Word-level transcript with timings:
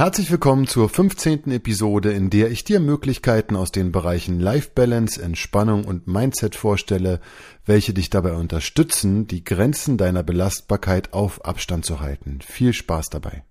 Herzlich 0.00 0.30
willkommen 0.30 0.66
zur 0.66 0.88
15. 0.88 1.50
Episode, 1.50 2.12
in 2.12 2.30
der 2.30 2.50
ich 2.50 2.64
dir 2.64 2.80
Möglichkeiten 2.80 3.54
aus 3.54 3.70
den 3.70 3.92
Bereichen 3.92 4.40
Life 4.40 4.70
Balance, 4.74 5.20
Entspannung 5.20 5.84
und 5.84 6.06
Mindset 6.06 6.56
vorstelle, 6.56 7.20
welche 7.66 7.92
dich 7.92 8.08
dabei 8.08 8.32
unterstützen, 8.32 9.26
die 9.26 9.44
Grenzen 9.44 9.98
deiner 9.98 10.22
Belastbarkeit 10.22 11.12
auf 11.12 11.44
Abstand 11.44 11.84
zu 11.84 12.00
halten. 12.00 12.38
Viel 12.42 12.72
Spaß 12.72 13.10
dabei. 13.10 13.44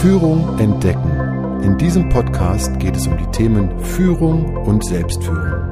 Führung 0.00 0.58
entdecken. 0.58 1.62
In 1.62 1.78
diesem 1.78 2.08
Podcast 2.08 2.80
geht 2.80 2.96
es 2.96 3.06
um 3.06 3.16
die 3.16 3.30
Themen 3.30 3.78
Führung 3.78 4.56
und 4.66 4.84
Selbstführung. 4.84 5.65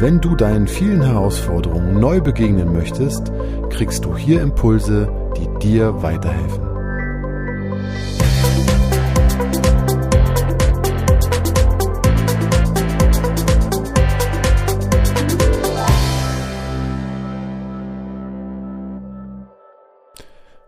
Wenn 0.00 0.20
du 0.20 0.34
deinen 0.34 0.66
vielen 0.66 1.02
Herausforderungen 1.02 2.00
neu 2.00 2.20
begegnen 2.20 2.72
möchtest, 2.72 3.30
kriegst 3.70 4.04
du 4.04 4.16
hier 4.16 4.42
Impulse, 4.42 5.08
die 5.36 5.48
dir 5.60 6.02
weiterhelfen. 6.02 6.72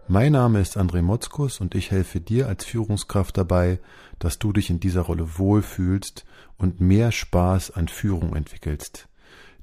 Mein 0.06 0.32
Name 0.32 0.60
ist 0.60 0.76
André 0.76 1.02
Motzkus 1.02 1.60
und 1.60 1.74
ich 1.74 1.90
helfe 1.90 2.20
dir 2.20 2.46
als 2.46 2.64
Führungskraft 2.64 3.36
dabei, 3.36 3.80
dass 4.20 4.38
du 4.38 4.52
dich 4.52 4.70
in 4.70 4.78
dieser 4.78 5.00
Rolle 5.00 5.38
wohlfühlst 5.38 6.24
und 6.56 6.80
mehr 6.80 7.10
Spaß 7.10 7.72
an 7.72 7.88
Führung 7.88 8.36
entwickelst. 8.36 9.08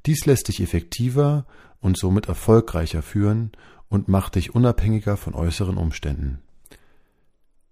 Dies 0.05 0.26
lässt 0.26 0.48
dich 0.48 0.62
effektiver 0.62 1.46
und 1.80 1.98
somit 1.98 2.28
erfolgreicher 2.28 3.02
führen 3.02 3.52
und 3.90 4.08
macht 4.08 4.36
dich 4.36 4.55
unabhängiger 4.55 5.18
von 5.18 5.34
äußeren 5.34 5.77
Umständen. 5.77 6.40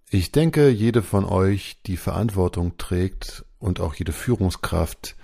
Ich 0.10 0.32
denke, 0.32 0.70
jede 0.70 1.04
von 1.04 1.24
euch, 1.26 1.78
die 1.86 1.98
Verantwortung 1.98 2.78
trägt 2.78 3.46
und 3.60 3.80
auch 3.80 3.94
jede 3.94 4.12
Führungskraft, 4.12 5.16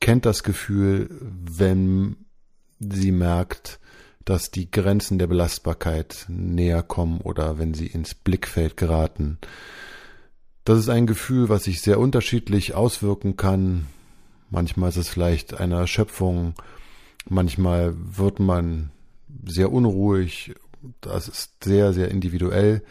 kennt 0.00 0.24
das 0.24 0.42
Gefühl, 0.42 1.10
wenn 1.20 2.16
sie 2.78 3.12
merkt, 3.12 3.80
dass 4.24 4.50
die 4.50 4.70
Grenzen 4.70 5.18
der 5.18 5.26
Belastbarkeit 5.26 6.26
näher 6.28 6.82
kommen 6.82 7.20
oder 7.20 7.58
wenn 7.58 7.74
sie 7.74 7.86
ins 7.86 8.14
Blickfeld 8.14 8.76
geraten. 8.76 9.38
Das 10.64 10.78
ist 10.78 10.88
ein 10.88 11.06
Gefühl, 11.06 11.48
was 11.48 11.64
sich 11.64 11.82
sehr 11.82 11.98
unterschiedlich 11.98 12.74
auswirken 12.74 13.36
kann, 13.36 13.86
Manchmal 14.50 14.90
ist 14.90 14.96
es 14.96 15.08
vielleicht 15.08 15.58
eine 15.58 15.76
Erschöpfung. 15.76 16.54
Manchmal 17.28 17.94
wird 17.96 18.40
man 18.40 18.90
sehr 19.44 19.72
unruhig. 19.72 20.54
Das 21.00 21.28
ist 21.28 21.64
sehr, 21.64 21.92
sehr 21.92 22.10
individuell. 22.10 22.82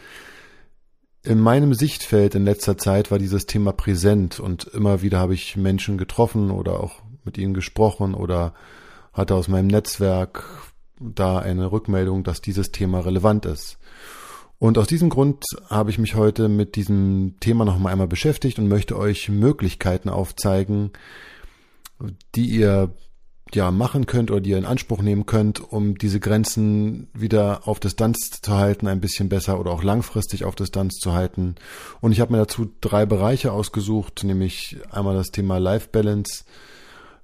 In 1.22 1.38
meinem 1.38 1.74
Sichtfeld 1.74 2.34
in 2.34 2.44
letzter 2.44 2.78
Zeit 2.78 3.10
war 3.10 3.18
dieses 3.18 3.44
Thema 3.44 3.72
präsent 3.72 4.40
und 4.40 4.64
immer 4.64 5.02
wieder 5.02 5.18
habe 5.18 5.34
ich 5.34 5.56
Menschen 5.56 5.98
getroffen 5.98 6.50
oder 6.50 6.80
auch 6.80 7.02
mit 7.24 7.36
ihnen 7.36 7.52
gesprochen 7.52 8.14
oder 8.14 8.54
hatte 9.12 9.34
aus 9.34 9.48
meinem 9.48 9.66
Netzwerk 9.66 10.44
da 10.98 11.38
eine 11.38 11.72
Rückmeldung, 11.72 12.24
dass 12.24 12.40
dieses 12.40 12.72
Thema 12.72 13.00
relevant 13.00 13.44
ist. 13.44 13.78
Und 14.58 14.78
aus 14.78 14.86
diesem 14.86 15.08
Grund 15.08 15.44
habe 15.68 15.90
ich 15.90 15.98
mich 15.98 16.14
heute 16.14 16.48
mit 16.48 16.76
diesem 16.76 17.36
Thema 17.40 17.64
noch 17.64 17.82
einmal 17.82 18.06
beschäftigt 18.06 18.58
und 18.58 18.68
möchte 18.68 18.96
euch 18.96 19.28
Möglichkeiten 19.28 20.10
aufzeigen, 20.10 20.90
die 22.34 22.46
ihr 22.46 22.94
ja 23.54 23.70
machen 23.70 24.06
könnt 24.06 24.30
oder 24.30 24.40
die 24.40 24.50
ihr 24.50 24.58
in 24.58 24.64
Anspruch 24.64 25.02
nehmen 25.02 25.26
könnt, 25.26 25.60
um 25.60 25.98
diese 25.98 26.20
Grenzen 26.20 27.08
wieder 27.12 27.66
auf 27.66 27.80
Distanz 27.80 28.40
zu 28.42 28.54
halten, 28.54 28.86
ein 28.86 29.00
bisschen 29.00 29.28
besser 29.28 29.58
oder 29.58 29.72
auch 29.72 29.82
langfristig 29.82 30.44
auf 30.44 30.54
Distanz 30.54 30.94
zu 30.96 31.12
halten. 31.12 31.56
Und 32.00 32.12
ich 32.12 32.20
habe 32.20 32.32
mir 32.32 32.38
dazu 32.38 32.70
drei 32.80 33.06
Bereiche 33.06 33.52
ausgesucht, 33.52 34.22
nämlich 34.24 34.78
einmal 34.90 35.16
das 35.16 35.30
Thema 35.30 35.58
Life 35.58 35.88
Balance, 35.90 36.44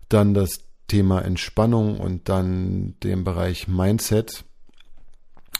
dann 0.08 0.34
das 0.34 0.58
Thema 0.88 1.20
Entspannung 1.20 1.98
und 1.98 2.28
dann 2.28 2.94
den 3.02 3.24
Bereich 3.24 3.68
Mindset. 3.68 4.44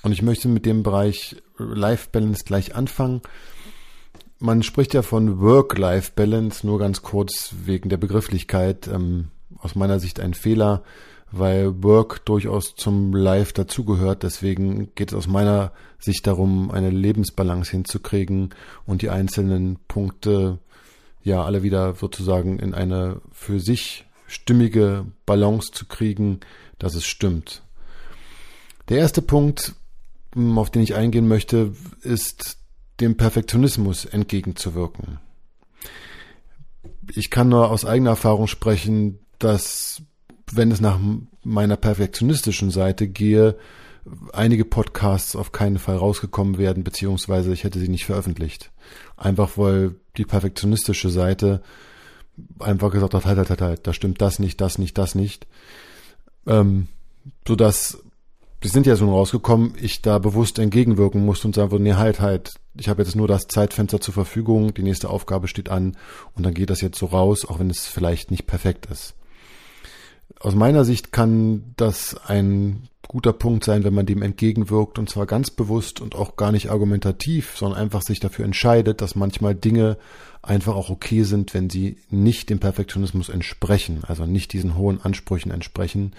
Und 0.03 0.12
ich 0.12 0.22
möchte 0.22 0.49
mit 0.49 0.66
dem 0.66 0.82
Bereich 0.82 1.37
Life 1.59 2.09
Balance 2.12 2.44
gleich 2.44 2.75
anfangen. 2.75 3.22
Man 4.38 4.62
spricht 4.62 4.92
ja 4.92 5.02
von 5.02 5.41
Work-Life-Balance, 5.41 6.66
nur 6.66 6.78
ganz 6.78 7.02
kurz 7.02 7.54
wegen 7.64 7.88
der 7.88 7.97
Begrifflichkeit. 7.97 8.86
Ähm, 8.86 9.28
aus 9.58 9.74
meiner 9.74 9.98
Sicht 9.98 10.20
ein 10.20 10.34
Fehler, 10.34 10.82
weil 11.30 11.82
Work 11.82 12.24
durchaus 12.26 12.75
zum 12.75 13.14
Life 13.14 13.52
dazugehört. 13.52 14.22
Deswegen 14.22 14.94
geht 14.94 15.12
es 15.12 15.16
aus 15.16 15.26
meiner 15.26 15.72
Sicht 15.98 16.26
darum, 16.26 16.70
eine 16.70 16.91
Lebensbalance 16.91 17.70
hinzukriegen 17.70 18.54
und 18.84 19.02
die 19.02 19.10
einzelnen 19.10 19.78
Punkte 19.88 20.58
ja 21.22 21.44
alle 21.44 21.62
wieder 21.62 21.94
sozusagen 21.94 22.58
in 22.58 22.75
eine 22.75 23.20
für 23.32 23.58
sich 23.58 24.04
stimmige 24.26 25.06
Balance 25.25 25.72
zu 25.72 25.86
kriegen, 25.86 26.41
dass 26.78 26.94
es 26.94 27.04
stimmt. 27.04 27.62
Der 28.88 28.98
erste 28.98 29.22
Punkt, 29.22 29.75
auf 30.36 30.70
den 30.70 30.82
ich 30.82 30.94
eingehen 30.94 31.26
möchte, 31.26 31.72
ist 32.02 32.58
dem 33.00 33.16
Perfektionismus 33.16 34.04
entgegenzuwirken. 34.04 35.18
Ich 37.14 37.30
kann 37.30 37.48
nur 37.48 37.70
aus 37.70 37.84
eigener 37.84 38.10
Erfahrung 38.10 38.46
sprechen, 38.46 39.18
dass 39.38 40.02
wenn 40.52 40.70
es 40.70 40.80
nach 40.80 40.98
meiner 41.42 41.76
perfektionistischen 41.76 42.70
Seite 42.70 43.08
gehe, 43.08 43.56
einige 44.32 44.64
Podcasts 44.64 45.34
auf 45.34 45.52
keinen 45.52 45.78
Fall 45.78 45.96
rausgekommen 45.96 46.58
werden, 46.58 46.84
beziehungsweise 46.84 47.52
ich 47.52 47.64
hätte 47.64 47.78
sie 47.78 47.88
nicht 47.88 48.06
veröffentlicht. 48.06 48.70
Einfach 49.16 49.58
weil 49.58 49.96
die 50.16 50.24
perfektionistische 50.24 51.10
Seite 51.10 51.62
einfach 52.58 52.92
gesagt 52.92 53.14
hat, 53.14 53.24
halt, 53.24 53.38
halt, 53.38 53.50
halt, 53.50 53.62
halt, 53.62 53.86
da 53.86 53.92
stimmt 53.92 54.20
das 54.20 54.38
nicht, 54.38 54.60
das 54.60 54.78
nicht, 54.78 54.96
das 54.98 55.14
nicht. 55.14 55.46
Ähm, 56.46 56.88
so 57.46 57.56
dass 57.56 57.98
wir 58.60 58.70
sind 58.70 58.86
ja 58.86 58.96
so 58.96 59.10
rausgekommen, 59.10 59.74
ich 59.80 60.02
da 60.02 60.18
bewusst 60.18 60.58
entgegenwirken 60.58 61.24
musste 61.24 61.48
und 61.48 61.54
sagen 61.54 61.70
würde, 61.70 61.84
nee, 61.84 61.94
halt, 61.94 62.20
halt, 62.20 62.54
ich 62.78 62.88
habe 62.88 63.03
jetzt 63.03 63.16
nur 63.16 63.28
das 63.28 63.48
Zeitfenster 63.48 64.00
zur 64.00 64.14
Verfügung, 64.14 64.75
die 64.75 64.82
nächste 64.82 65.10
Aufgabe 65.10 65.48
steht 65.48 65.69
an 65.69 65.97
und 66.34 66.44
dann 66.44 66.54
geht 66.54 66.70
das 66.70 66.81
jetzt 66.81 66.98
so 66.98 67.06
raus, 67.06 67.44
auch 67.44 67.59
wenn 67.59 67.70
es 67.70 67.87
vielleicht 67.87 68.31
nicht 68.31 68.47
perfekt 68.47 68.87
ist. 68.87 69.14
Aus 70.41 70.54
meiner 70.54 70.84
Sicht 70.84 71.12
kann 71.12 71.72
das 71.76 72.16
ein 72.26 72.88
guter 73.09 73.32
Punkt 73.32 73.64
sein, 73.64 73.84
wenn 73.84 73.94
man 73.94 74.06
dem 74.06 74.22
entgegenwirkt 74.22 74.98
und 74.98 75.09
zwar 75.09 75.26
ganz 75.26 75.50
bewusst 75.50 76.00
und 76.00 76.14
auch 76.14 76.37
gar 76.37 76.53
nicht 76.53 76.70
argumentativ, 76.70 77.56
sondern 77.56 77.81
einfach 77.81 78.03
sich 78.03 78.20
dafür 78.20 78.44
entscheidet, 78.44 79.00
dass 79.00 79.14
manchmal 79.14 79.54
Dinge 79.54 79.97
einfach 80.46 80.74
auch 80.74 80.90
okay 80.90 81.24
sind, 81.24 81.54
wenn 81.54 81.68
sie 81.70 81.98
nicht 82.08 82.50
dem 82.50 82.58
Perfektionismus 82.58 83.28
entsprechen, 83.28 84.02
also 84.06 84.26
nicht 84.26 84.52
diesen 84.52 84.76
hohen 84.76 85.00
Ansprüchen 85.00 85.50
entsprechen, 85.50 86.12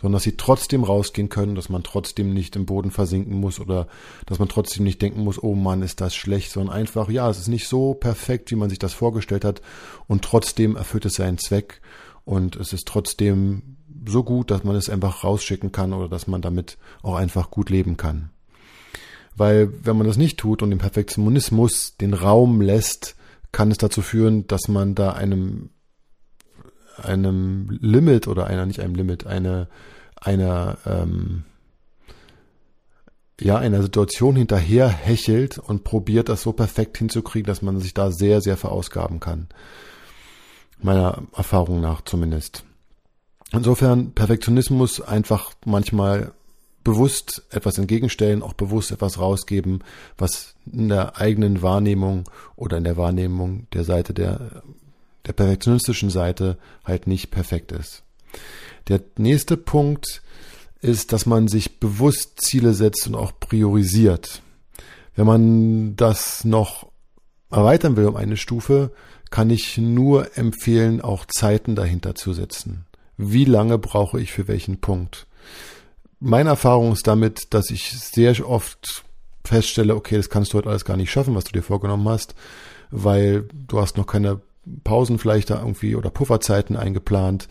sondern 0.00 0.14
dass 0.14 0.22
sie 0.22 0.36
trotzdem 0.36 0.84
rausgehen 0.84 1.28
können, 1.28 1.54
dass 1.54 1.68
man 1.68 1.82
trotzdem 1.82 2.32
nicht 2.32 2.56
im 2.56 2.66
Boden 2.66 2.90
versinken 2.90 3.38
muss 3.38 3.60
oder 3.60 3.88
dass 4.26 4.38
man 4.38 4.48
trotzdem 4.48 4.84
nicht 4.84 5.02
denken 5.02 5.22
muss, 5.22 5.42
oh 5.42 5.54
Mann, 5.54 5.82
ist 5.82 6.00
das 6.00 6.14
schlecht, 6.14 6.52
sondern 6.52 6.74
einfach, 6.74 7.08
ja, 7.08 7.28
es 7.28 7.38
ist 7.38 7.48
nicht 7.48 7.68
so 7.68 7.94
perfekt, 7.94 8.50
wie 8.50 8.56
man 8.56 8.70
sich 8.70 8.78
das 8.78 8.94
vorgestellt 8.94 9.44
hat 9.44 9.62
und 10.06 10.22
trotzdem 10.22 10.76
erfüllt 10.76 11.04
es 11.04 11.14
seinen 11.14 11.38
Zweck 11.38 11.80
und 12.24 12.56
es 12.56 12.72
ist 12.72 12.86
trotzdem 12.86 13.76
so 14.06 14.24
gut, 14.24 14.50
dass 14.50 14.64
man 14.64 14.76
es 14.76 14.88
einfach 14.88 15.24
rausschicken 15.24 15.72
kann 15.72 15.92
oder 15.92 16.08
dass 16.08 16.26
man 16.26 16.42
damit 16.42 16.78
auch 17.02 17.14
einfach 17.14 17.50
gut 17.50 17.70
leben 17.70 17.96
kann. 17.96 18.30
Weil 19.36 19.72
wenn 19.84 19.96
man 19.96 20.06
das 20.06 20.16
nicht 20.16 20.38
tut 20.38 20.62
und 20.62 20.70
den 20.70 20.78
Perfektionismus 20.78 21.96
den 21.96 22.14
Raum 22.14 22.60
lässt, 22.60 23.16
kann 23.52 23.70
es 23.70 23.78
dazu 23.78 24.02
führen, 24.02 24.46
dass 24.46 24.68
man 24.68 24.94
da 24.94 25.12
einem 25.12 25.70
einem 26.96 27.68
Limit 27.80 28.28
oder 28.28 28.46
einer 28.46 28.66
nicht 28.66 28.80
einem 28.80 28.94
Limit, 28.94 29.26
eine 29.26 29.68
einer 30.16 30.78
ähm, 30.86 31.44
ja 33.40 33.56
einer 33.56 33.82
Situation 33.82 34.36
hinterher 34.36 34.88
hechelt 34.88 35.58
und 35.58 35.84
probiert 35.84 36.28
das 36.28 36.42
so 36.42 36.52
perfekt 36.52 36.98
hinzukriegen, 36.98 37.46
dass 37.46 37.62
man 37.62 37.80
sich 37.80 37.94
da 37.94 38.10
sehr 38.10 38.40
sehr 38.40 38.56
verausgaben 38.56 39.20
kann. 39.20 39.48
Meiner 40.80 41.22
Erfahrung 41.36 41.80
nach 41.80 42.02
zumindest. 42.02 42.64
Insofern 43.52 44.12
Perfektionismus 44.12 45.00
einfach 45.00 45.52
manchmal 45.64 46.32
bewusst 46.84 47.42
etwas 47.50 47.78
entgegenstellen, 47.78 48.42
auch 48.42 48.52
bewusst 48.52 48.90
etwas 48.90 49.18
rausgeben, 49.18 49.82
was 50.18 50.54
in 50.70 50.88
der 50.88 51.16
eigenen 51.16 51.62
Wahrnehmung 51.62 52.28
oder 52.56 52.78
in 52.78 52.84
der 52.84 52.96
Wahrnehmung 52.96 53.66
der 53.72 53.84
Seite 53.84 54.14
der, 54.14 54.62
der 55.26 55.32
perfektionistischen 55.32 56.10
Seite 56.10 56.58
halt 56.84 57.06
nicht 57.06 57.30
perfekt 57.30 57.72
ist. 57.72 58.02
Der 58.88 59.00
nächste 59.16 59.56
Punkt 59.56 60.22
ist, 60.80 61.12
dass 61.12 61.26
man 61.26 61.48
sich 61.48 61.78
bewusst 61.78 62.40
Ziele 62.40 62.74
setzt 62.74 63.06
und 63.06 63.14
auch 63.14 63.32
priorisiert. 63.38 64.42
Wenn 65.14 65.26
man 65.26 65.96
das 65.96 66.44
noch 66.44 66.90
erweitern 67.50 67.96
will 67.96 68.06
um 68.06 68.16
eine 68.16 68.36
Stufe, 68.36 68.92
kann 69.30 69.50
ich 69.50 69.78
nur 69.78 70.36
empfehlen, 70.36 71.00
auch 71.00 71.24
Zeiten 71.26 71.76
dahinter 71.76 72.14
zu 72.14 72.32
setzen 72.32 72.86
wie 73.16 73.44
lange 73.44 73.78
brauche 73.78 74.20
ich 74.20 74.32
für 74.32 74.48
welchen 74.48 74.80
Punkt. 74.80 75.26
Meine 76.24 76.50
Erfahrung 76.50 76.92
ist 76.92 77.08
damit, 77.08 77.52
dass 77.52 77.70
ich 77.70 77.98
sehr 77.98 78.48
oft 78.48 79.02
feststelle, 79.44 79.96
okay, 79.96 80.16
das 80.16 80.30
kannst 80.30 80.52
du 80.52 80.58
heute 80.58 80.68
alles 80.68 80.84
gar 80.84 80.96
nicht 80.96 81.10
schaffen, 81.10 81.34
was 81.34 81.42
du 81.42 81.50
dir 81.50 81.64
vorgenommen 81.64 82.08
hast, 82.08 82.36
weil 82.92 83.48
du 83.52 83.80
hast 83.80 83.96
noch 83.96 84.06
keine 84.06 84.40
Pausen 84.84 85.18
vielleicht 85.18 85.50
da 85.50 85.58
irgendwie 85.58 85.96
oder 85.96 86.10
Pufferzeiten 86.10 86.76
eingeplant. 86.76 87.48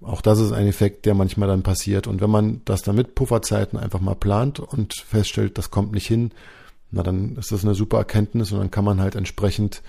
Auch 0.00 0.22
das 0.22 0.40
ist 0.40 0.52
ein 0.52 0.66
Effekt, 0.66 1.04
der 1.04 1.14
manchmal 1.14 1.48
dann 1.48 1.62
passiert. 1.62 2.06
Und 2.06 2.22
wenn 2.22 2.30
man 2.30 2.62
das 2.64 2.80
dann 2.80 2.96
mit 2.96 3.14
Pufferzeiten 3.14 3.78
einfach 3.78 4.00
mal 4.00 4.14
plant 4.14 4.58
und 4.58 4.94
feststellt, 4.94 5.58
das 5.58 5.70
kommt 5.70 5.92
nicht 5.92 6.06
hin, 6.06 6.30
na 6.90 7.02
dann 7.02 7.36
ist 7.36 7.52
das 7.52 7.62
eine 7.62 7.74
super 7.74 7.98
Erkenntnis 7.98 8.52
und 8.52 8.58
dann 8.58 8.70
kann 8.70 8.86
man 8.86 9.02
halt 9.02 9.16
entsprechend 9.16 9.82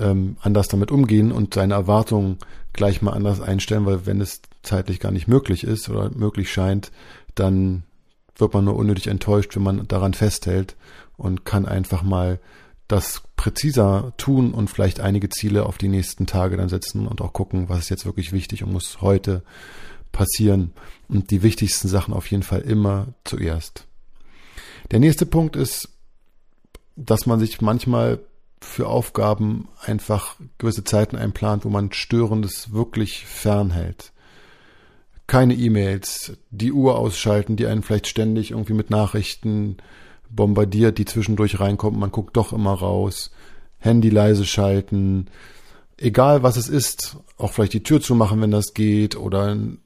ähm, 0.00 0.38
anders 0.40 0.68
damit 0.68 0.90
umgehen 0.90 1.30
und 1.30 1.52
seine 1.52 1.74
Erwartungen 1.74 2.38
gleich 2.72 3.02
mal 3.02 3.12
anders 3.12 3.42
einstellen, 3.42 3.84
weil 3.84 4.06
wenn 4.06 4.22
es 4.22 4.40
zeitlich 4.62 4.98
gar 4.98 5.12
nicht 5.12 5.28
möglich 5.28 5.64
ist 5.64 5.90
oder 5.90 6.10
möglich 6.10 6.50
scheint, 6.50 6.90
dann 7.34 7.84
wird 8.36 8.52
man 8.54 8.64
nur 8.64 8.76
unnötig 8.76 9.06
enttäuscht, 9.06 9.54
wenn 9.54 9.62
man 9.62 9.86
daran 9.88 10.14
festhält 10.14 10.76
und 11.16 11.44
kann 11.44 11.66
einfach 11.66 12.02
mal 12.02 12.40
das 12.88 13.22
präziser 13.36 14.12
tun 14.16 14.52
und 14.52 14.68
vielleicht 14.68 15.00
einige 15.00 15.28
Ziele 15.28 15.66
auf 15.66 15.78
die 15.78 15.88
nächsten 15.88 16.26
Tage 16.26 16.56
dann 16.56 16.68
setzen 16.68 17.06
und 17.06 17.20
auch 17.20 17.32
gucken, 17.32 17.68
was 17.68 17.80
ist 17.80 17.88
jetzt 17.88 18.06
wirklich 18.06 18.32
wichtig 18.32 18.62
und 18.62 18.72
muss 18.72 19.00
heute 19.00 19.42
passieren. 20.12 20.72
Und 21.08 21.30
die 21.30 21.42
wichtigsten 21.42 21.88
Sachen 21.88 22.14
auf 22.14 22.30
jeden 22.30 22.42
Fall 22.42 22.60
immer 22.60 23.08
zuerst. 23.24 23.86
Der 24.90 25.00
nächste 25.00 25.26
Punkt 25.26 25.56
ist, 25.56 25.88
dass 26.96 27.26
man 27.26 27.40
sich 27.40 27.60
manchmal 27.60 28.20
für 28.60 28.86
Aufgaben 28.86 29.68
einfach 29.80 30.36
gewisse 30.58 30.84
Zeiten 30.84 31.16
einplant, 31.16 31.64
wo 31.64 31.68
man 31.68 31.92
Störendes 31.92 32.72
wirklich 32.72 33.26
fernhält. 33.26 34.12
Keine 35.26 35.54
E-Mails, 35.54 36.32
die 36.50 36.72
Uhr 36.72 36.98
ausschalten, 36.98 37.56
die 37.56 37.66
einen 37.66 37.82
vielleicht 37.82 38.08
ständig 38.08 38.50
irgendwie 38.50 38.74
mit 38.74 38.90
Nachrichten 38.90 39.78
bombardiert, 40.28 40.98
die 40.98 41.04
zwischendurch 41.04 41.60
reinkommt, 41.60 41.98
man 41.98 42.10
guckt 42.10 42.36
doch 42.36 42.52
immer 42.52 42.74
raus, 42.74 43.30
Handy 43.78 44.10
leise 44.10 44.44
schalten, 44.44 45.26
egal 45.96 46.42
was 46.42 46.56
es 46.56 46.68
ist, 46.68 47.16
auch 47.38 47.52
vielleicht 47.52 47.72
die 47.74 47.82
Tür 47.82 48.00
zu 48.00 48.14
machen, 48.14 48.40
wenn 48.40 48.50
das 48.50 48.74
geht, 48.74 49.16
oder 49.16 49.52
in, 49.52 49.78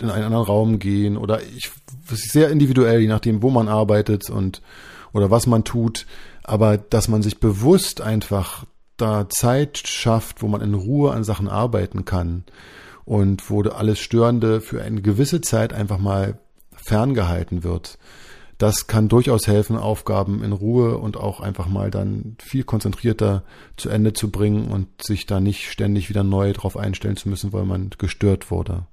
in 0.00 0.10
einen 0.10 0.24
anderen 0.24 0.44
Raum 0.44 0.78
gehen, 0.78 1.16
oder 1.16 1.42
ich, 1.42 1.70
das 2.08 2.20
ist 2.20 2.32
sehr 2.32 2.50
individuell, 2.50 3.00
je 3.00 3.08
nachdem, 3.08 3.42
wo 3.42 3.50
man 3.50 3.68
arbeitet 3.68 4.28
und, 4.28 4.60
oder 5.12 5.30
was 5.30 5.46
man 5.46 5.64
tut, 5.64 6.06
aber 6.42 6.76
dass 6.76 7.08
man 7.08 7.22
sich 7.22 7.40
bewusst 7.40 8.00
einfach 8.00 8.64
da 8.96 9.28
Zeit 9.28 9.78
schafft, 9.86 10.42
wo 10.42 10.48
man 10.48 10.62
in 10.62 10.74
Ruhe 10.74 11.12
an 11.12 11.24
Sachen 11.24 11.48
arbeiten 11.48 12.04
kann 12.04 12.44
und 13.06 13.48
wo 13.48 13.62
alles 13.62 13.98
Störende 13.98 14.60
für 14.60 14.82
eine 14.82 15.00
gewisse 15.00 15.40
Zeit 15.40 15.72
einfach 15.72 15.98
mal 15.98 16.38
ferngehalten 16.74 17.64
wird 17.64 17.98
das 18.58 18.86
kann 18.86 19.08
durchaus 19.08 19.46
helfen, 19.46 19.76
Aufgaben 19.76 20.42
in 20.42 20.52
Ruhe 20.52 20.96
und 20.96 21.16
auch 21.16 21.40
einfach 21.40 21.68
mal 21.68 21.90
dann 21.90 22.36
viel 22.40 22.64
konzentrierter 22.64 23.42
zu 23.76 23.90
Ende 23.90 24.14
zu 24.14 24.30
bringen 24.30 24.68
und 24.68 24.88
sich 25.02 25.26
da 25.26 25.40
nicht 25.40 25.70
ständig 25.70 26.08
wieder 26.08 26.24
neu 26.24 26.52
drauf 26.52 26.76
einstellen 26.76 27.16
zu 27.16 27.28
müssen, 27.28 27.52
weil 27.52 27.66
man 27.66 27.90
gestört 27.98 28.50
wurde. 28.50 28.86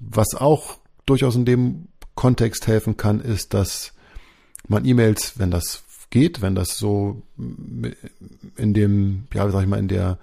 Was 0.00 0.34
auch 0.34 0.78
durchaus 1.06 1.36
in 1.36 1.44
dem 1.44 1.88
Kontext 2.16 2.66
helfen 2.66 2.96
kann, 2.96 3.20
ist, 3.20 3.54
dass 3.54 3.92
man 4.66 4.84
E-Mails, 4.84 5.38
wenn 5.38 5.50
das 5.52 5.84
geht, 6.10 6.42
wenn 6.42 6.56
das 6.56 6.76
so 6.76 7.22
in 8.56 8.74
dem, 8.74 9.28
ja, 9.32 9.48
sag 9.50 9.62
ich 9.62 9.68
mal, 9.68 9.78
in 9.78 9.88
der 9.88 10.18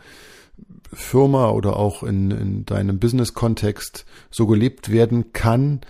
Firma 0.93 1.49
oder 1.49 1.77
auch 1.77 2.03
in, 2.03 2.31
in 2.31 2.65
deinem 2.65 2.99
Business-Kontext 2.99 4.05
so 4.29 4.47
gelebt 4.47 4.91
werden 4.91 5.33
kann, 5.33 5.81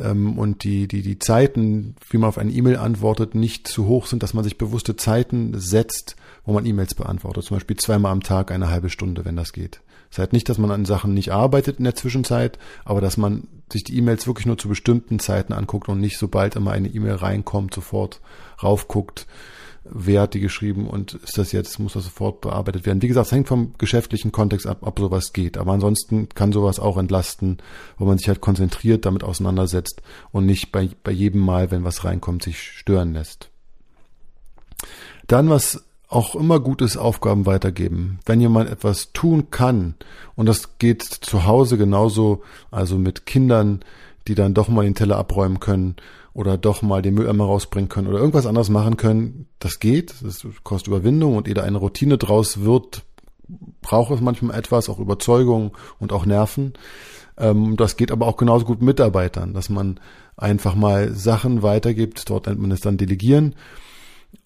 ähm, 0.00 0.38
und 0.38 0.64
die, 0.64 0.88
die, 0.88 1.02
die 1.02 1.18
Zeiten, 1.18 1.94
wie 2.08 2.18
man 2.18 2.28
auf 2.28 2.38
eine 2.38 2.52
E-Mail 2.52 2.76
antwortet, 2.76 3.34
nicht 3.34 3.68
zu 3.68 3.86
hoch 3.86 4.06
sind, 4.06 4.22
dass 4.22 4.34
man 4.34 4.44
sich 4.44 4.58
bewusste 4.58 4.96
Zeiten 4.96 5.58
setzt, 5.58 6.16
wo 6.44 6.52
man 6.52 6.66
E-Mails 6.66 6.94
beantwortet. 6.94 7.44
Zum 7.44 7.56
Beispiel 7.56 7.76
zweimal 7.76 8.12
am 8.12 8.22
Tag 8.22 8.50
eine 8.50 8.70
halbe 8.70 8.90
Stunde, 8.90 9.24
wenn 9.24 9.36
das 9.36 9.52
geht. 9.52 9.80
Das 10.10 10.18
heißt 10.18 10.32
nicht, 10.32 10.48
dass 10.48 10.58
man 10.58 10.70
an 10.70 10.84
Sachen 10.84 11.12
nicht 11.12 11.32
arbeitet 11.32 11.78
in 11.78 11.84
der 11.84 11.96
Zwischenzeit, 11.96 12.58
aber 12.84 13.00
dass 13.00 13.16
man 13.16 13.48
sich 13.72 13.82
die 13.82 13.96
E-Mails 13.96 14.26
wirklich 14.26 14.46
nur 14.46 14.58
zu 14.58 14.68
bestimmten 14.68 15.18
Zeiten 15.18 15.52
anguckt 15.52 15.88
und 15.88 16.00
nicht 16.00 16.18
sobald 16.18 16.54
immer 16.54 16.70
eine 16.70 16.88
E-Mail 16.88 17.14
reinkommt, 17.14 17.74
sofort 17.74 18.20
raufguckt 18.62 19.26
wer 19.84 20.22
hat 20.22 20.34
die 20.34 20.40
geschrieben 20.40 20.88
und 20.88 21.14
ist 21.14 21.36
das 21.36 21.52
jetzt, 21.52 21.78
muss 21.78 21.92
das 21.92 22.04
sofort 22.04 22.40
bearbeitet 22.40 22.86
werden. 22.86 23.02
Wie 23.02 23.08
gesagt, 23.08 23.26
es 23.26 23.32
hängt 23.32 23.48
vom 23.48 23.74
geschäftlichen 23.78 24.32
Kontext 24.32 24.66
ab, 24.66 24.78
ob 24.80 24.98
sowas 24.98 25.32
geht. 25.32 25.58
Aber 25.58 25.72
ansonsten 25.72 26.28
kann 26.30 26.52
sowas 26.52 26.80
auch 26.80 26.96
entlasten, 26.96 27.58
wo 27.98 28.04
man 28.04 28.18
sich 28.18 28.28
halt 28.28 28.40
konzentriert 28.40 29.04
damit 29.04 29.24
auseinandersetzt 29.24 30.02
und 30.32 30.46
nicht 30.46 30.72
bei, 30.72 30.88
bei 31.02 31.12
jedem 31.12 31.40
Mal, 31.40 31.70
wenn 31.70 31.84
was 31.84 32.04
reinkommt, 32.04 32.42
sich 32.42 32.60
stören 32.60 33.12
lässt. 33.12 33.50
Dann, 35.26 35.50
was 35.50 35.84
auch 36.08 36.34
immer 36.34 36.60
gut 36.60 36.80
ist, 36.80 36.96
Aufgaben 36.96 37.44
weitergeben. 37.44 38.20
Wenn 38.24 38.40
jemand 38.40 38.70
etwas 38.70 39.12
tun 39.12 39.50
kann, 39.50 39.94
und 40.34 40.46
das 40.46 40.78
geht 40.78 41.02
zu 41.02 41.44
Hause 41.44 41.76
genauso, 41.76 42.42
also 42.70 42.98
mit 42.98 43.26
Kindern, 43.26 43.80
die 44.28 44.34
dann 44.34 44.54
doch 44.54 44.68
mal 44.68 44.84
den 44.84 44.94
Teller 44.94 45.18
abräumen 45.18 45.60
können 45.60 45.96
oder 46.34 46.58
doch 46.58 46.82
mal 46.82 47.00
den 47.00 47.14
Mülleimer 47.14 47.44
rausbringen 47.44 47.88
können 47.88 48.08
oder 48.08 48.18
irgendwas 48.18 48.46
anderes 48.46 48.68
machen 48.68 48.96
können, 48.96 49.46
das 49.60 49.78
geht. 49.78 50.14
Das 50.22 50.44
kostet 50.64 50.88
Überwindung 50.88 51.36
und 51.36 51.56
da 51.56 51.62
eine 51.62 51.78
Routine 51.78 52.18
draus 52.18 52.60
wird, 52.60 53.04
braucht 53.80 54.12
es 54.12 54.20
manchmal 54.20 54.58
etwas, 54.58 54.88
auch 54.88 54.98
Überzeugung 54.98 55.76
und 56.00 56.12
auch 56.12 56.26
Nerven. 56.26 56.74
Ähm, 57.38 57.76
das 57.76 57.96
geht 57.96 58.10
aber 58.10 58.26
auch 58.26 58.36
genauso 58.36 58.64
gut 58.64 58.80
mit 58.80 58.96
Mitarbeitern, 58.96 59.54
dass 59.54 59.68
man 59.68 60.00
einfach 60.36 60.74
mal 60.74 61.12
Sachen 61.12 61.62
weitergibt, 61.62 62.28
dort 62.28 62.48
nennt 62.48 62.60
man 62.60 62.72
es 62.72 62.80
dann 62.80 62.96
Delegieren 62.96 63.54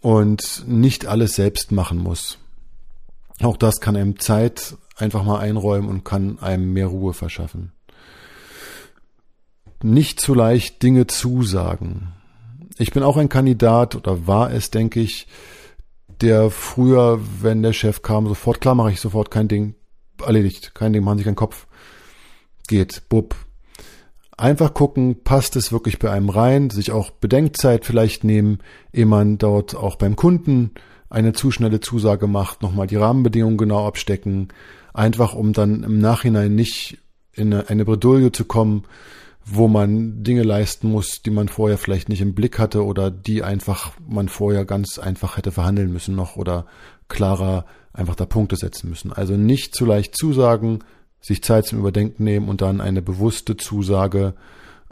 und 0.02 0.64
nicht 0.66 1.06
alles 1.06 1.34
selbst 1.34 1.72
machen 1.72 1.98
muss. 1.98 2.38
Auch 3.40 3.56
das 3.56 3.80
kann 3.80 3.96
einem 3.96 4.18
Zeit 4.18 4.76
einfach 4.96 5.24
mal 5.24 5.38
einräumen 5.38 5.88
und 5.88 6.04
kann 6.04 6.38
einem 6.40 6.72
mehr 6.74 6.88
Ruhe 6.88 7.14
verschaffen 7.14 7.72
nicht 9.82 10.20
zu 10.20 10.34
leicht 10.34 10.82
Dinge 10.82 11.06
zusagen. 11.06 12.12
Ich 12.78 12.92
bin 12.92 13.02
auch 13.02 13.16
ein 13.16 13.28
Kandidat 13.28 13.96
oder 13.96 14.26
war 14.26 14.52
es, 14.52 14.70
denke 14.70 15.00
ich, 15.00 15.26
der 16.20 16.50
früher, 16.50 17.20
wenn 17.40 17.62
der 17.62 17.72
Chef 17.72 18.02
kam, 18.02 18.26
sofort, 18.26 18.60
klar 18.60 18.74
mache 18.74 18.92
ich 18.92 19.00
sofort 19.00 19.30
kein 19.30 19.48
Ding, 19.48 19.74
erledigt, 20.24 20.74
kein 20.74 20.92
Ding, 20.92 21.04
machen 21.04 21.18
sich 21.18 21.24
keinen 21.24 21.36
Kopf. 21.36 21.66
Geht, 22.66 23.02
bub. 23.08 23.34
Einfach 24.36 24.74
gucken, 24.74 25.22
passt 25.24 25.56
es 25.56 25.72
wirklich 25.72 25.98
bei 25.98 26.10
einem 26.10 26.28
rein, 26.28 26.70
sich 26.70 26.92
auch 26.92 27.10
Bedenkzeit 27.10 27.84
vielleicht 27.84 28.22
nehmen, 28.24 28.58
ehe 28.92 29.06
man 29.06 29.38
dort 29.38 29.74
auch 29.74 29.96
beim 29.96 30.14
Kunden 30.16 30.72
eine 31.10 31.32
zu 31.32 31.50
schnelle 31.50 31.80
Zusage 31.80 32.26
macht, 32.26 32.62
nochmal 32.62 32.86
die 32.86 32.96
Rahmenbedingungen 32.96 33.56
genau 33.56 33.86
abstecken, 33.86 34.48
einfach 34.92 35.34
um 35.34 35.52
dann 35.52 35.82
im 35.82 35.98
Nachhinein 35.98 36.54
nicht 36.54 36.98
in 37.32 37.52
eine, 37.52 37.68
eine 37.68 37.84
Bredouille 37.84 38.30
zu 38.30 38.44
kommen, 38.44 38.84
wo 39.50 39.68
man 39.68 40.22
Dinge 40.22 40.42
leisten 40.42 40.90
muss, 40.90 41.22
die 41.22 41.30
man 41.30 41.48
vorher 41.48 41.78
vielleicht 41.78 42.08
nicht 42.08 42.20
im 42.20 42.34
Blick 42.34 42.58
hatte 42.58 42.84
oder 42.84 43.10
die 43.10 43.42
einfach 43.42 43.92
man 44.06 44.28
vorher 44.28 44.64
ganz 44.64 44.98
einfach 44.98 45.36
hätte 45.36 45.52
verhandeln 45.52 45.92
müssen 45.92 46.14
noch 46.14 46.36
oder 46.36 46.66
klarer 47.08 47.64
einfach 47.92 48.14
da 48.14 48.26
Punkte 48.26 48.56
setzen 48.56 48.90
müssen. 48.90 49.12
Also 49.12 49.36
nicht 49.36 49.74
zu 49.74 49.84
leicht 49.84 50.16
zusagen, 50.16 50.80
sich 51.20 51.42
Zeit 51.42 51.66
zum 51.66 51.78
Überdenken 51.78 52.24
nehmen 52.24 52.48
und 52.48 52.60
dann 52.60 52.80
eine 52.80 53.02
bewusste 53.02 53.56
Zusage 53.56 54.34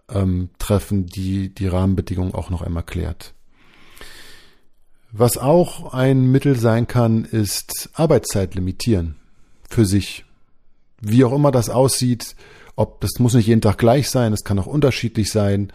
ähm, 0.08 0.50
treffen, 0.58 1.06
die 1.06 1.54
die 1.54 1.68
Rahmenbedingungen 1.68 2.34
auch 2.34 2.50
noch 2.50 2.62
einmal 2.62 2.82
klärt. 2.82 3.34
Was 5.12 5.38
auch 5.38 5.94
ein 5.94 6.30
Mittel 6.30 6.58
sein 6.58 6.86
kann, 6.86 7.24
ist 7.24 7.90
Arbeitszeit 7.94 8.54
limitieren 8.54 9.16
für 9.68 9.86
sich. 9.86 10.24
Wie 11.00 11.24
auch 11.24 11.32
immer 11.32 11.52
das 11.52 11.68
aussieht, 11.68 12.34
ob 12.76 13.00
das 13.00 13.18
muss 13.18 13.34
nicht 13.34 13.46
jeden 13.46 13.60
Tag 13.60 13.78
gleich 13.78 14.08
sein, 14.08 14.32
es 14.32 14.44
kann 14.44 14.58
auch 14.58 14.66
unterschiedlich 14.66 15.32
sein, 15.32 15.72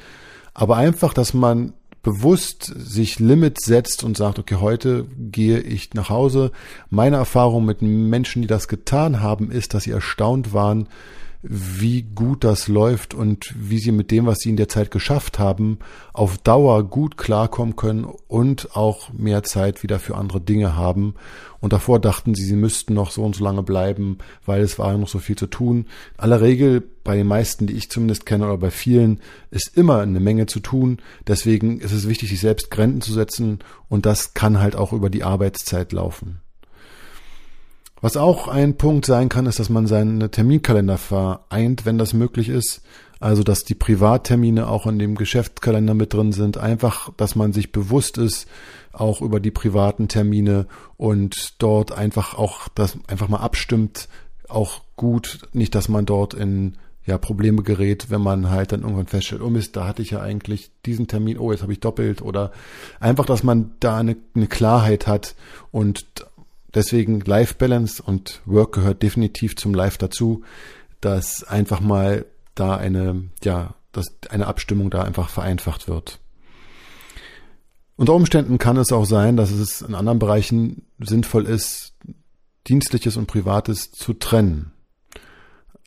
aber 0.54 0.78
einfach, 0.78 1.14
dass 1.14 1.34
man 1.34 1.74
bewusst 2.04 2.64
sich 2.64 3.20
Limits 3.20 3.66
setzt 3.66 4.04
und 4.04 4.18
sagt, 4.18 4.40
okay, 4.40 4.56
heute 4.56 5.06
gehe 5.18 5.60
ich 5.60 5.94
nach 5.94 6.10
Hause. 6.10 6.52
Meine 6.90 7.18
Erfahrung 7.18 7.66
mit 7.66 7.82
Menschen, 7.82 8.42
die 8.42 8.48
das 8.48 8.68
getan 8.68 9.22
haben, 9.22 9.52
ist, 9.52 9.74
dass 9.74 9.84
sie 9.84 9.92
erstaunt 9.92 10.54
waren, 10.54 10.88
wie 11.44 12.04
gut 12.04 12.44
das 12.44 12.68
läuft 12.68 13.14
und 13.14 13.54
wie 13.58 13.80
sie 13.80 13.92
mit 13.92 14.12
dem, 14.12 14.26
was 14.28 14.40
sie 14.40 14.50
in 14.50 14.58
der 14.58 14.70
Zeit 14.70 14.92
geschafft 14.92 15.40
haben, 15.40 15.80
auf 16.14 16.38
Dauer 16.38 16.84
gut 16.84 17.18
klarkommen 17.18 17.76
können 17.76 18.06
und 18.28 18.76
auch 18.76 19.12
mehr 19.14 19.44
Zeit 19.44 19.82
wieder 19.82 20.00
für 20.00 20.16
andere 20.16 20.40
Dinge 20.40 20.76
haben. 20.76 21.16
Und 21.60 21.74
davor 21.74 22.00
dachten 22.00 22.36
sie, 22.36 22.44
sie 22.44 22.56
müssten 22.56 22.94
noch 22.94 23.12
so 23.12 23.24
und 23.24 23.36
so 23.36 23.44
lange 23.44 23.64
bleiben, 23.64 24.20
weil 24.46 24.62
es 24.62 24.78
war 24.78 24.96
noch 24.98 25.08
so 25.08 25.20
viel 25.20 25.36
zu 25.36 25.48
tun. 25.48 25.88
In 26.18 26.20
aller 26.20 26.42
Regel, 26.42 26.82
bei 27.04 27.16
den 27.16 27.28
meisten, 27.28 27.66
die 27.66 27.74
ich 27.74 27.90
zumindest 27.90 28.26
kenne 28.26 28.46
oder 28.46 28.58
bei 28.58 28.72
vielen, 28.72 29.20
ist 29.50 29.76
immer 29.76 30.00
eine 30.00 30.20
Menge 30.20 30.46
zu 30.46 30.60
tun. 30.60 31.00
Deswegen 31.28 31.80
ist 31.80 31.92
es 31.92 32.08
wichtig, 32.08 32.30
sich 32.30 32.40
selbst 32.40 32.70
Grenzen 32.70 33.02
zu 33.02 33.14
setzen 33.14 33.60
und 33.90 34.06
das 34.06 34.34
kann 34.34 34.60
halt 34.60 34.76
auch 34.76 34.94
über 34.94 35.10
die 35.10 35.24
Arbeitszeit 35.24 35.92
laufen. 35.92 36.42
Was 38.02 38.18
auch 38.18 38.48
ein 38.48 38.78
Punkt 38.78 39.06
sein 39.06 39.30
kann, 39.30 39.46
ist, 39.46 39.60
dass 39.60 39.70
man 39.70 39.86
seinen 39.86 40.32
Terminkalender 40.32 40.98
vereint, 40.98 41.86
wenn 41.86 42.00
das 42.00 42.14
möglich 42.14 42.50
ist. 42.50 42.82
Also, 43.20 43.44
dass 43.44 43.64
die 43.64 43.76
Privattermine 43.76 44.68
auch 44.68 44.88
in 44.88 44.98
dem 44.98 45.14
Geschäftskalender 45.14 45.94
mit 45.94 46.12
drin 46.14 46.32
sind. 46.32 46.58
Einfach, 46.58 47.12
dass 47.16 47.36
man 47.36 47.54
sich 47.54 47.72
bewusst 47.72 48.18
ist, 48.18 48.48
auch 48.92 49.22
über 49.22 49.40
die 49.40 49.52
privaten 49.52 50.08
Termine 50.08 50.66
und 50.98 51.62
dort 51.62 51.92
einfach 51.92 52.34
auch 52.34 52.68
das 52.70 52.98
einfach 53.08 53.30
mal 53.30 53.38
abstimmt, 53.38 54.10
auch 54.50 54.82
gut, 54.96 55.40
nicht, 55.54 55.76
dass 55.76 55.88
man 55.88 56.06
dort 56.08 56.34
in 56.34 56.78
ja, 57.06 57.18
Probleme 57.18 57.64
gerät, 57.64 58.10
wenn 58.10 58.22
man 58.22 58.50
halt 58.50 58.72
dann 58.72 58.82
irgendwann 58.82 59.08
feststellt, 59.08 59.42
oh 59.42 59.50
Mist, 59.50 59.76
da 59.76 59.88
hatte 59.88 60.02
ich 60.02 60.12
ja 60.12 60.22
eigentlich 60.22 60.72
diesen 60.86 61.08
Termin, 61.08 61.38
oh, 61.40 61.52
jetzt 61.52 61.64
habe 61.64 61.74
ich 61.74 61.80
doppelt 61.80 62.22
oder 62.22 62.52
einfach, 63.00 63.26
dass 63.26 63.44
man 63.44 63.72
da 63.80 63.98
eine, 63.98 64.18
eine 64.36 64.48
Klarheit 64.48 65.08
hat 65.08 65.36
und 65.72 66.06
deswegen 66.74 67.22
Life 67.22 67.56
Balance 67.56 68.02
und 68.02 68.42
Work 68.46 68.74
gehört 68.74 69.04
definitiv 69.04 69.56
zum 69.56 69.74
Life 69.74 69.98
dazu, 69.98 70.44
dass 71.00 71.44
einfach 71.44 71.82
mal 71.82 72.26
da 72.56 72.76
eine, 72.76 73.30
ja, 73.44 73.76
dass 73.92 74.16
eine 74.30 74.48
Abstimmung 74.48 74.90
da 74.90 75.04
einfach 75.04 75.30
vereinfacht 75.30 75.88
wird. 75.88 76.20
Unter 77.96 78.14
Umständen 78.14 78.58
kann 78.58 78.78
es 78.78 78.92
auch 78.92 79.06
sein, 79.06 79.38
dass 79.38 79.52
es 79.52 79.82
in 79.82 79.96
anderen 79.96 80.20
Bereichen 80.20 80.88
sinnvoll 81.00 81.46
ist, 81.46 81.94
Dienstliches 82.68 83.18
und 83.18 83.28
Privates 83.28 83.92
zu 83.92 84.14
trennen. 84.14 84.72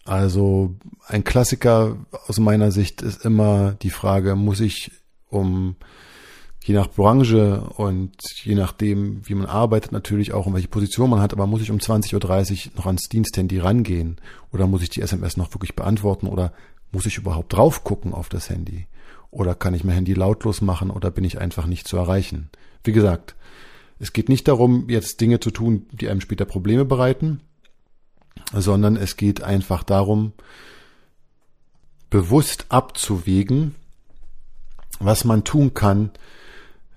Also 0.05 0.75
ein 1.07 1.25
Klassiker 1.25 1.97
aus 2.27 2.39
meiner 2.39 2.71
Sicht 2.71 3.03
ist 3.03 3.25
immer 3.25 3.73
die 3.73 3.91
Frage, 3.91 4.37
muss 4.37 4.61
ich 4.61 4.93
um 5.29 5.77
je 6.65 6.73
nach 6.73 6.89
Branche 6.89 7.61
und 7.77 8.17
je 8.43 8.55
nachdem, 8.55 9.21
wie 9.29 9.35
man 9.35 9.45
arbeitet, 9.45 9.93
natürlich 9.93 10.33
auch, 10.33 10.47
um 10.47 10.55
welche 10.55 10.69
Position 10.69 11.11
man 11.11 11.21
hat, 11.21 11.35
aber 11.35 11.47
muss 11.47 11.61
ich 11.61 11.71
um 11.71 11.77
20.30 11.77 12.69
Uhr 12.69 12.73
noch 12.77 12.87
ans 12.87 13.03
Diensthandy 13.11 13.59
rangehen 13.59 14.17
oder 14.51 14.67
muss 14.67 14.81
ich 14.81 14.89
die 14.89 15.03
SMS 15.03 15.37
noch 15.37 15.53
wirklich 15.55 15.77
beantworten 15.77 16.27
oder 16.27 16.55
muss 16.91 17.05
ich 17.05 17.19
überhaupt 17.19 17.53
drauf 17.53 17.85
gucken 17.85 18.15
auf 18.15 18.31
das 18.31 18.49
Handy? 18.49 18.87
Oder 19.31 19.55
kann 19.55 19.75
ich 19.75 19.85
mein 19.85 19.97
Handy 19.97 20.15
lautlos 20.15 20.63
machen 20.63 20.91
oder 20.91 21.11
bin 21.11 21.25
ich 21.25 21.39
einfach 21.39 21.67
nicht 21.67 21.87
zu 21.87 21.99
erreichen? 21.99 22.49
Wie 22.83 22.93
gesagt, 22.93 23.35
es 23.99 24.15
geht 24.15 24.31
nicht 24.31 24.49
darum, 24.49 24.89
jetzt 24.89 25.21
Dinge 25.21 25.41
zu 25.41 25.51
tun, 25.51 25.87
die 25.93 26.09
einem 26.09 26.23
später 26.23 26.47
Probleme 26.47 26.87
bereiten, 26.87 27.41
sondern 28.55 28.97
es 28.97 29.19
geht 29.19 29.43
einfach 29.43 29.83
darum, 29.83 30.33
bewusst 32.09 32.67
abzuwägen, 32.71 33.75
was 34.99 35.25
man 35.25 35.45
tun 35.45 35.75
kann, 35.75 36.11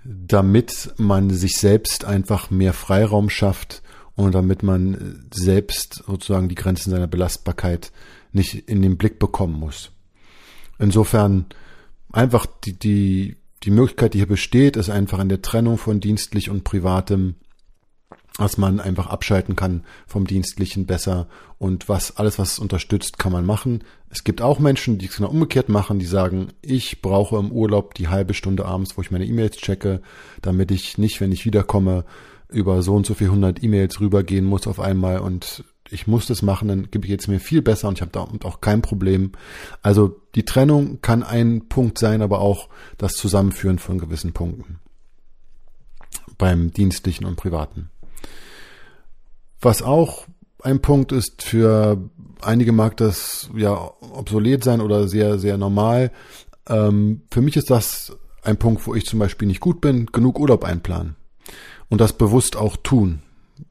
damit 0.03 0.93
man 0.97 1.29
sich 1.29 1.57
selbst 1.57 2.05
einfach 2.05 2.49
mehr 2.49 2.73
Freiraum 2.73 3.29
schafft 3.29 3.81
und 4.15 4.33
damit 4.33 4.63
man 4.63 5.27
selbst 5.33 6.03
sozusagen 6.07 6.49
die 6.49 6.55
Grenzen 6.55 6.91
seiner 6.91 7.07
Belastbarkeit 7.07 7.91
nicht 8.31 8.69
in 8.69 8.81
den 8.81 8.97
Blick 8.97 9.19
bekommen 9.19 9.59
muss. 9.59 9.91
Insofern 10.79 11.45
einfach 12.11 12.45
die, 12.45 12.77
die, 12.77 13.37
die 13.63 13.71
Möglichkeit, 13.71 14.13
die 14.13 14.19
hier 14.19 14.27
besteht, 14.27 14.77
ist 14.77 14.89
einfach 14.89 15.19
in 15.19 15.29
der 15.29 15.41
Trennung 15.41 15.77
von 15.77 15.99
dienstlich 15.99 16.49
und 16.49 16.63
privatem 16.63 17.35
dass 18.37 18.57
man 18.57 18.79
einfach 18.79 19.07
abschalten 19.07 19.55
kann 19.55 19.83
vom 20.05 20.27
Dienstlichen 20.27 20.85
besser 20.85 21.27
und 21.57 21.89
was 21.89 22.17
alles, 22.17 22.37
was 22.37 22.53
es 22.53 22.59
unterstützt, 22.59 23.17
kann 23.17 23.31
man 23.31 23.45
machen. 23.45 23.83
Es 24.09 24.23
gibt 24.23 24.41
auch 24.41 24.59
Menschen, 24.59 24.97
die 24.97 25.07
es 25.07 25.17
genau 25.17 25.29
umgekehrt 25.29 25.69
machen, 25.69 25.99
die 25.99 26.05
sagen, 26.05 26.49
ich 26.61 27.01
brauche 27.01 27.37
im 27.37 27.51
Urlaub 27.51 27.95
die 27.95 28.07
halbe 28.07 28.33
Stunde 28.33 28.65
abends, 28.65 28.95
wo 28.95 29.01
ich 29.01 29.11
meine 29.11 29.25
E-Mails 29.25 29.57
checke, 29.57 30.01
damit 30.41 30.71
ich 30.71 30.97
nicht, 30.97 31.19
wenn 31.19 31.31
ich 31.31 31.45
wiederkomme, 31.45 32.05
über 32.49 32.81
so 32.81 32.95
und 32.95 33.05
so 33.05 33.13
viel 33.13 33.29
hundert 33.29 33.61
E-Mails 33.61 33.99
rübergehen 33.99 34.45
muss 34.45 34.67
auf 34.67 34.79
einmal 34.79 35.19
und 35.19 35.65
ich 35.89 36.07
muss 36.07 36.27
das 36.27 36.41
machen, 36.41 36.67
dann 36.67 36.91
gebe 36.91 37.05
ich 37.05 37.11
jetzt 37.11 37.27
mir 37.27 37.39
viel 37.39 37.61
besser 37.61 37.87
und 37.87 37.97
ich 37.97 38.01
habe 38.01 38.11
da 38.11 38.21
auch 38.21 38.61
kein 38.61 38.81
Problem. 38.81 39.31
Also 39.81 40.19
die 40.35 40.45
Trennung 40.45 41.01
kann 41.01 41.23
ein 41.23 41.67
Punkt 41.67 41.97
sein, 41.97 42.21
aber 42.21 42.39
auch 42.39 42.69
das 42.97 43.13
Zusammenführen 43.13 43.79
von 43.79 43.97
gewissen 43.97 44.33
Punkten 44.33 44.79
beim 46.37 46.71
Dienstlichen 46.71 47.25
und 47.25 47.35
Privaten. 47.35 47.89
Was 49.61 49.81
auch 49.81 50.25
ein 50.61 50.81
Punkt 50.81 51.11
ist, 51.11 51.43
für 51.43 51.97
einige 52.41 52.71
mag 52.71 52.97
das 52.97 53.49
ja 53.55 53.91
obsolet 53.99 54.63
sein 54.63 54.81
oder 54.81 55.07
sehr, 55.07 55.39
sehr 55.39 55.57
normal. 55.57 56.11
Ähm, 56.69 57.21
für 57.31 57.41
mich 57.41 57.57
ist 57.57 57.69
das 57.69 58.15
ein 58.43 58.57
Punkt, 58.57 58.85
wo 58.87 58.95
ich 58.95 59.05
zum 59.05 59.19
Beispiel 59.19 59.47
nicht 59.47 59.59
gut 59.59 59.81
bin, 59.81 60.07
genug 60.07 60.39
Urlaub 60.39 60.63
einplanen. 60.63 61.15
Und 61.89 62.01
das 62.01 62.13
bewusst 62.13 62.55
auch 62.55 62.77
tun. 62.77 63.21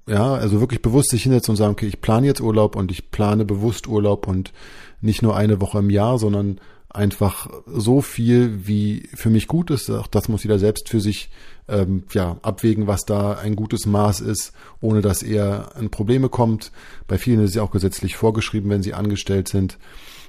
Ja, 0.09 0.35
also 0.35 0.61
wirklich 0.61 0.83
bewusst 0.83 1.11
sich 1.11 1.23
hinsetzen 1.23 1.52
und 1.52 1.57
sagen, 1.57 1.73
okay, 1.73 1.87
ich 1.87 2.00
plane 2.00 2.26
jetzt 2.26 2.40
Urlaub 2.40 2.76
und 2.76 2.90
ich 2.90 3.11
plane 3.11 3.45
bewusst 3.45 3.87
Urlaub 3.87 4.26
und 4.26 4.52
nicht 5.00 5.23
nur 5.23 5.37
eine 5.37 5.61
Woche 5.61 5.78
im 5.78 5.90
Jahr, 5.90 6.19
sondern 6.19 6.61
einfach 6.97 7.50
so 7.67 8.00
viel, 8.00 8.67
wie 8.67 9.09
für 9.15 9.31
mich 9.31 9.47
gut 9.47 9.71
ist. 9.71 9.91
Auch 9.91 10.07
das 10.07 10.29
muss 10.29 10.43
jeder 10.43 10.59
selbst 10.59 10.88
für 10.88 11.00
sich 11.00 11.31
ähm, 11.69 12.05
ja, 12.12 12.38
abwägen, 12.43 12.87
was 12.87 13.05
da 13.05 13.35
ein 13.35 13.55
gutes 13.57 13.87
Maß 13.87 14.21
ist, 14.21 14.53
ohne 14.81 15.03
dass 15.03 15.23
er 15.23 15.71
in 15.79 15.91
Probleme 15.91 16.29
kommt. 16.29 16.73
Bei 17.07 17.19
vielen 17.19 17.41
ist 17.41 17.50
es 17.50 17.57
ja 17.57 17.62
auch 17.62 17.71
gesetzlich 17.71 18.17
vorgeschrieben, 18.17 18.71
wenn 18.71 18.83
sie 18.83 18.95
angestellt 18.95 19.49
sind. 19.49 19.79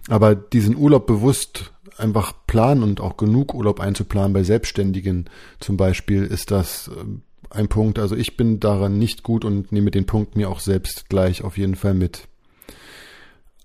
Aber 0.10 0.36
diesen 0.36 0.76
Urlaub 0.76 1.08
bewusst 1.08 1.72
einfach 1.98 2.34
planen 2.46 2.84
und 2.84 3.02
auch 3.02 3.18
genug 3.18 3.54
Urlaub 3.54 3.80
einzuplanen 3.80 4.34
bei 4.34 4.44
Selbstständigen 4.44 5.26
zum 5.60 5.78
Beispiel 5.78 6.24
ist 6.24 6.52
das 6.52 6.92
ähm, 7.00 7.22
ein 7.50 7.70
Punkt. 7.70 7.98
Also 7.98 8.16
ich 8.16 8.38
bin 8.38 8.60
daran 8.60 9.00
nicht 9.00 9.24
gut 9.24 9.46
und 9.46 9.72
nehme 9.72 9.92
den 9.92 10.06
Punkt 10.06 10.36
mir 10.36 10.50
auch 10.50 10.60
selbst 10.60 11.10
gleich 11.10 11.44
auf 11.44 11.58
jeden 11.58 11.76
Fall 11.76 11.94
mit. 11.94 12.28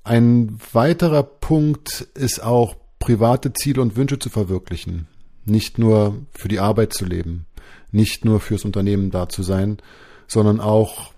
Ein 0.05 0.59
weiterer 0.73 1.23
Punkt 1.23 2.09
ist 2.15 2.43
auch 2.43 2.77
private 3.05 3.53
Ziele 3.53 3.83
und 3.83 3.97
Wünsche 3.97 4.19
zu 4.19 4.31
verwirklichen, 4.31 5.09
nicht 5.45 5.79
nur 5.79 6.17
für 6.33 6.49
die 6.49 6.61
Arbeit 6.61 6.93
zu 6.93 7.05
leben 7.05 7.47
nicht 7.93 8.25
nur 8.25 8.41
fürs 8.41 8.65
Unternehmen 8.65 9.11
da 9.11 9.29
zu 9.29 9.43
sein, 9.43 9.79
sondern 10.27 10.61
auch 10.61 11.13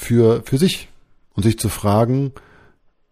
für, 0.00 0.42
für 0.44 0.56
sich 0.56 0.88
und 1.34 1.42
sich 1.42 1.58
zu 1.58 1.68
fragen, 1.68 2.32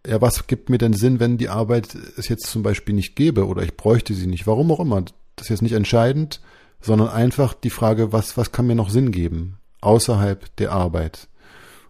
ja, 0.07 0.21
was 0.21 0.47
gibt 0.47 0.71
mir 0.71 0.79
denn 0.79 0.93
Sinn, 0.93 1.21
wenn 1.21 1.37
die 1.37 1.49
Arbeit 1.49 1.95
es 2.17 2.29
jetzt 2.29 2.47
zum 2.47 2.63
Beispiel 2.63 2.95
nicht 2.95 3.17
gäbe 3.17 3.47
oder 3.47 3.63
ich 3.63 3.77
bräuchte 3.77 4.15
sie 4.15 4.29
nicht? 4.29 4.47
Warum 4.47 4.71
auch 4.71 4.81
immer. 4.81 5.03
Das 5.37 5.47
ist 5.47 5.51
jetzt 5.51 5.63
nicht 5.63 5.73
entscheidend, 5.73 6.41
sondern 6.81 7.09
einfach 7.09 7.53
die 7.53 7.71
Frage, 7.71 8.13
was, 8.13 8.37
was 8.37 8.53
kann 8.53 8.69
mir 8.69 8.77
noch 8.77 8.91
Sinn 8.91 9.11
geben 9.11 9.59
außerhalb 9.81 10.57
der 10.57 10.73
Arbeit? 10.73 11.29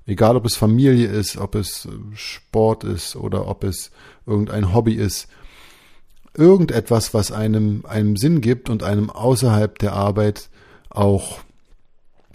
Egal, 0.07 0.37
ob 0.37 0.47
es 0.47 0.57
Familie 0.57 1.07
ist, 1.07 1.37
ob 1.37 1.55
es 1.55 1.87
Sport 2.14 2.83
ist 2.85 3.14
oder 3.14 3.47
ob 3.47 3.62
es 3.62 3.90
irgendein 4.25 4.73
Hobby 4.73 4.95
ist. 4.95 5.28
Irgendetwas, 6.38 7.12
was 7.14 7.33
einem, 7.33 7.85
einem 7.87 8.16
Sinn 8.16 8.40
gibt 8.40 8.71
und 8.71 8.83
einem 8.83 9.11
außerhalb 9.11 9.78
der 9.78 9.92
Arbeit 9.92 10.49
auch 10.88 11.40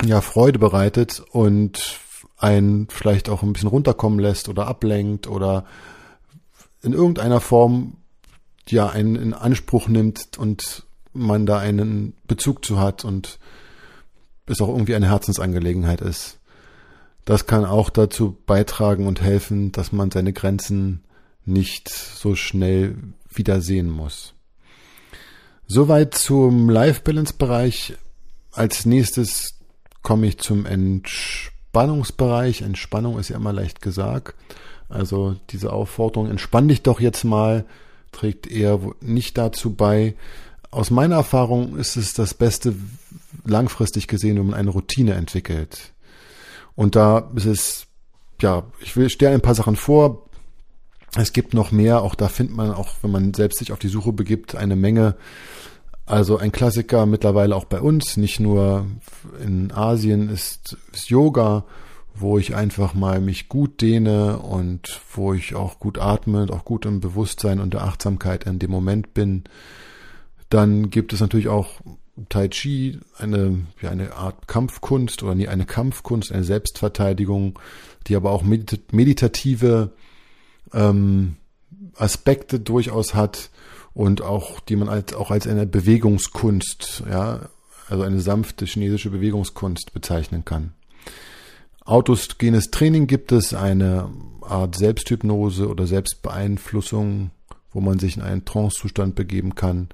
ja 0.03 0.21
Freude 0.21 0.59
bereitet 0.59 1.23
und 1.31 1.99
einen 2.37 2.87
vielleicht 2.89 3.29
auch 3.29 3.41
ein 3.41 3.53
bisschen 3.53 3.69
runterkommen 3.69 4.19
lässt 4.19 4.49
oder 4.49 4.67
ablenkt 4.67 5.27
oder 5.27 5.65
in 6.81 6.91
irgendeiner 6.91 7.39
Form 7.39 7.95
ja 8.67 8.89
einen 8.89 9.15
in 9.15 9.33
Anspruch 9.33 9.87
nimmt 9.87 10.37
und 10.37 10.83
man 11.13 11.45
da 11.45 11.59
einen 11.59 12.13
Bezug 12.27 12.65
zu 12.65 12.79
hat 12.79 13.05
und 13.05 13.39
es 14.45 14.61
auch 14.61 14.67
irgendwie 14.67 14.95
eine 14.95 15.09
Herzensangelegenheit 15.09 16.01
ist. 16.01 16.39
Das 17.23 17.45
kann 17.45 17.63
auch 17.63 17.89
dazu 17.89 18.35
beitragen 18.45 19.07
und 19.07 19.21
helfen, 19.21 19.71
dass 19.71 19.93
man 19.93 20.11
seine 20.11 20.33
Grenzen 20.33 21.03
nicht 21.45 21.89
so 21.89 22.35
schnell 22.35 22.97
wieder 23.37 23.61
sehen 23.61 23.89
muss. 23.89 24.33
Soweit 25.67 26.13
zum 26.13 26.69
Life 26.69 27.01
Balance 27.03 27.33
Bereich. 27.37 27.93
Als 28.51 28.85
nächstes 28.85 29.55
komme 30.01 30.27
ich 30.27 30.37
zum 30.37 30.65
Entspannungsbereich. 30.65 32.61
Entspannung 32.61 33.17
ist 33.17 33.29
ja 33.29 33.37
immer 33.37 33.53
leicht 33.53 33.81
gesagt. 33.81 34.35
Also 34.89 35.35
diese 35.49 35.73
Aufforderung, 35.73 36.29
entspann 36.29 36.67
dich 36.67 36.83
doch 36.83 36.99
jetzt 36.99 37.23
mal, 37.23 37.65
trägt 38.11 38.45
eher 38.45 38.79
nicht 39.01 39.37
dazu 39.37 39.73
bei. 39.73 40.15
Aus 40.69 40.91
meiner 40.91 41.15
Erfahrung 41.15 41.77
ist 41.77 41.95
es 41.95 42.13
das 42.13 42.33
Beste 42.33 42.75
langfristig 43.45 44.07
gesehen, 44.07 44.37
wenn 44.37 44.47
man 44.47 44.59
eine 44.59 44.69
Routine 44.69 45.13
entwickelt. 45.13 45.93
Und 46.75 46.95
da 46.95 47.31
ist 47.35 47.45
es, 47.45 47.87
ja, 48.41 48.63
ich 48.81 48.95
will 48.95 49.09
stelle 49.09 49.33
ein 49.33 49.41
paar 49.41 49.55
Sachen 49.55 49.75
vor. 49.75 50.29
Es 51.15 51.33
gibt 51.33 51.53
noch 51.53 51.71
mehr, 51.71 52.01
auch 52.01 52.15
da 52.15 52.27
findet 52.27 52.55
man, 52.55 52.71
auch 52.71 52.89
wenn 53.01 53.11
man 53.11 53.33
selbst 53.33 53.59
sich 53.59 53.71
auf 53.71 53.79
die 53.79 53.87
Suche 53.87 54.13
begibt, 54.13 54.55
eine 54.55 54.75
Menge 54.75 55.15
also 56.05 56.37
ein 56.37 56.51
Klassiker 56.51 57.05
mittlerweile 57.05 57.55
auch 57.55 57.65
bei 57.65 57.79
uns, 57.79 58.17
nicht 58.17 58.39
nur 58.39 58.85
in 59.43 59.71
Asien, 59.71 60.29
ist, 60.29 60.77
ist 60.91 61.09
Yoga, 61.09 61.63
wo 62.13 62.37
ich 62.37 62.55
einfach 62.55 62.93
mal 62.93 63.21
mich 63.21 63.47
gut 63.47 63.81
dehne 63.81 64.39
und 64.39 64.99
wo 65.13 65.33
ich 65.33 65.55
auch 65.55 65.79
gut 65.79 65.97
atme 65.97 66.41
und 66.41 66.51
auch 66.51 66.65
gut 66.65 66.85
im 66.85 66.99
Bewusstsein 66.99 67.59
und 67.59 67.73
der 67.73 67.83
Achtsamkeit 67.83 68.43
in 68.43 68.59
dem 68.59 68.69
Moment 68.69 69.13
bin. 69.13 69.45
Dann 70.49 70.89
gibt 70.89 71.13
es 71.13 71.21
natürlich 71.21 71.47
auch 71.47 71.81
Tai 72.29 72.49
Chi, 72.49 72.99
eine, 73.17 73.61
ja, 73.81 73.89
eine 73.89 74.13
Art 74.13 74.47
Kampfkunst 74.47 75.23
oder 75.23 75.33
nie 75.33 75.47
eine 75.47 75.65
Kampfkunst, 75.65 76.31
eine 76.31 76.43
Selbstverteidigung, 76.43 77.57
die 78.07 78.15
aber 78.15 78.31
auch 78.31 78.43
meditative 78.43 79.93
ähm, 80.73 81.37
Aspekte 81.95 82.59
durchaus 82.59 83.13
hat 83.13 83.49
und 83.93 84.21
auch, 84.21 84.59
die 84.59 84.75
man 84.75 84.89
als, 84.89 85.13
auch 85.13 85.31
als 85.31 85.47
eine 85.47 85.65
Bewegungskunst, 85.65 87.03
ja, 87.09 87.49
also 87.89 88.03
eine 88.03 88.19
sanfte 88.19 88.65
chinesische 88.65 89.09
Bewegungskunst 89.09 89.93
bezeichnen 89.93 90.45
kann. 90.45 90.73
Autogenes 91.85 92.71
Training 92.71 93.07
gibt 93.07 93.31
es, 93.31 93.53
eine 93.53 94.09
Art 94.41 94.75
Selbsthypnose 94.75 95.67
oder 95.67 95.85
Selbstbeeinflussung, 95.85 97.31
wo 97.71 97.81
man 97.81 97.99
sich 97.99 98.15
in 98.15 98.23
einen 98.23 98.45
Trancezustand 98.45 99.15
begeben 99.15 99.55
kann, 99.55 99.89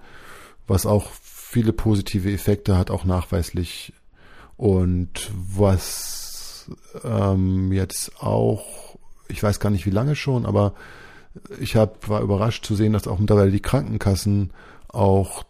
was 0.68 0.86
auch 0.86 1.10
viele 1.12 1.74
positive 1.74 2.32
Effekte 2.32 2.78
hat, 2.78 2.92
auch 2.92 3.06
nachweislich. 3.06 3.94
Und 4.56 5.32
was 5.34 6.70
ähm, 7.04 7.72
jetzt 7.72 8.22
auch, 8.22 8.89
ich 9.30 9.42
weiß 9.42 9.60
gar 9.60 9.70
nicht 9.70 9.86
wie 9.86 9.92
lange 9.92 10.16
schon, 10.16 10.46
aber 10.46 10.74
ich 11.60 11.76
hab, 11.76 12.10
war 12.10 12.22
überrascht 12.22 12.66
zu 12.66 12.76
sehen, 12.76 12.94
dass 12.94 13.08
auch 13.08 13.20
mittlerweile 13.20 13.52
die 13.52 13.62
Krankenkassen 13.62 14.52
auch 14.88 15.44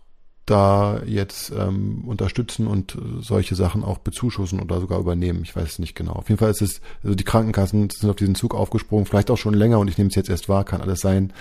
da 0.46 1.02
jetzt 1.06 1.52
ähm, 1.52 2.04
unterstützen 2.08 2.68
und 2.68 2.98
solche 3.20 3.56
Sachen 3.56 3.84
auch 3.84 4.00
bezuschussen 4.00 4.60
oder 4.60 4.80
sogar 4.80 5.00
übernehmen. 5.00 5.42
Ich 5.44 5.56
weiß 5.56 5.74
es 5.74 5.80
nicht 5.80 5.96
genau. 5.96 6.14
Auf 6.14 6.30
jeden 6.30 6.40
Fall 6.40 6.50
ist 6.50 6.62
es, 6.62 6.82
also 7.04 7.16
die 7.16 7.24
Krankenkassen 7.24 7.90
sind 7.90 8.10
auf 8.10 8.16
diesen 8.16 8.36
Zug 8.36 8.56
aufgesprungen, 8.56 9.06
vielleicht 9.06 9.30
auch 9.30 9.38
schon 9.38 9.54
länger 9.54 9.80
und 9.80 9.90
ich 9.90 9.98
nehme 9.98 10.10
es 10.10 10.16
jetzt 10.16 10.30
erst 10.30 10.50
wahr, 10.50 10.64
kann 10.64 10.82
alles 10.82 11.02
sein. 11.02 11.34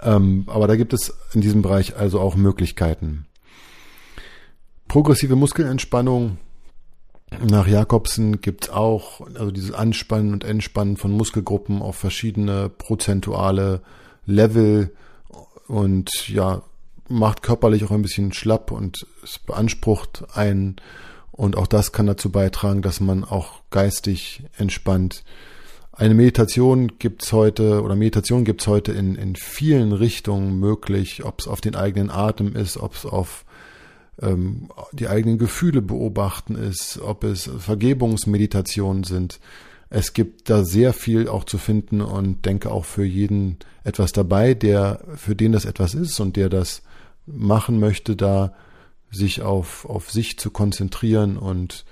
Ähm, 0.00 0.44
aber 0.48 0.66
da 0.66 0.76
gibt 0.76 0.92
es 0.92 1.14
in 1.32 1.40
diesem 1.40 1.62
Bereich 1.62 1.96
also 1.96 2.20
auch 2.20 2.36
Möglichkeiten. 2.36 3.26
Progressive 4.86 5.34
Muskelentspannung 5.34 6.36
nach 7.40 7.66
Jakobsen 7.66 8.40
gibt 8.40 8.64
es 8.64 8.70
auch, 8.70 9.20
also 9.34 9.50
dieses 9.50 9.72
Anspannen 9.72 10.32
und 10.32 10.44
Entspannen 10.44 10.96
von 10.96 11.12
Muskelgruppen 11.12 11.82
auf 11.82 11.96
verschiedene 11.96 12.68
prozentuale 12.68 13.82
Level 14.26 14.92
und 15.66 16.28
ja, 16.28 16.62
macht 17.08 17.42
körperlich 17.42 17.84
auch 17.84 17.90
ein 17.90 18.02
bisschen 18.02 18.32
schlapp 18.32 18.70
und 18.70 19.06
es 19.22 19.38
beansprucht 19.38 20.24
einen. 20.34 20.76
Und 21.30 21.56
auch 21.56 21.66
das 21.66 21.92
kann 21.92 22.06
dazu 22.06 22.30
beitragen, 22.30 22.82
dass 22.82 23.00
man 23.00 23.24
auch 23.24 23.62
geistig 23.70 24.44
entspannt. 24.58 25.24
Eine 25.92 26.14
Meditation 26.14 26.98
gibt's 26.98 27.32
heute 27.32 27.82
oder 27.82 27.96
Meditation 27.96 28.44
gibt's 28.44 28.66
heute 28.66 28.92
in, 28.92 29.14
in 29.14 29.36
vielen 29.36 29.92
Richtungen 29.92 30.58
möglich, 30.58 31.24
ob 31.24 31.40
es 31.40 31.48
auf 31.48 31.60
den 31.60 31.74
eigenen 31.74 32.10
Atem 32.10 32.54
ist, 32.54 32.76
ob 32.76 32.94
es 32.94 33.04
auf 33.04 33.44
ähm, 34.20 34.68
die 34.92 35.08
eigenen 35.08 35.38
Gefühle 35.38 35.82
beobachten 35.82 36.54
ist, 36.54 37.00
ob 37.00 37.24
es 37.24 37.50
Vergebungsmeditationen 37.58 39.04
sind. 39.04 39.40
Es 39.90 40.14
gibt 40.14 40.48
da 40.48 40.64
sehr 40.64 40.92
viel 40.92 41.28
auch 41.28 41.44
zu 41.44 41.58
finden 41.58 42.00
und 42.00 42.46
denke 42.46 42.70
auch 42.70 42.84
für 42.84 43.04
jeden 43.04 43.58
etwas 43.84 44.12
dabei, 44.12 44.54
der, 44.54 45.00
für 45.16 45.36
den 45.36 45.52
das 45.52 45.64
etwas 45.64 45.94
ist 45.94 46.18
und 46.20 46.36
der 46.36 46.48
das 46.48 46.82
machen 47.26 47.78
möchte, 47.78 48.16
da 48.16 48.54
sich 49.10 49.42
auf, 49.42 49.84
auf 49.84 50.10
sich 50.10 50.38
zu 50.38 50.50
konzentrieren 50.50 51.36
und 51.36 51.84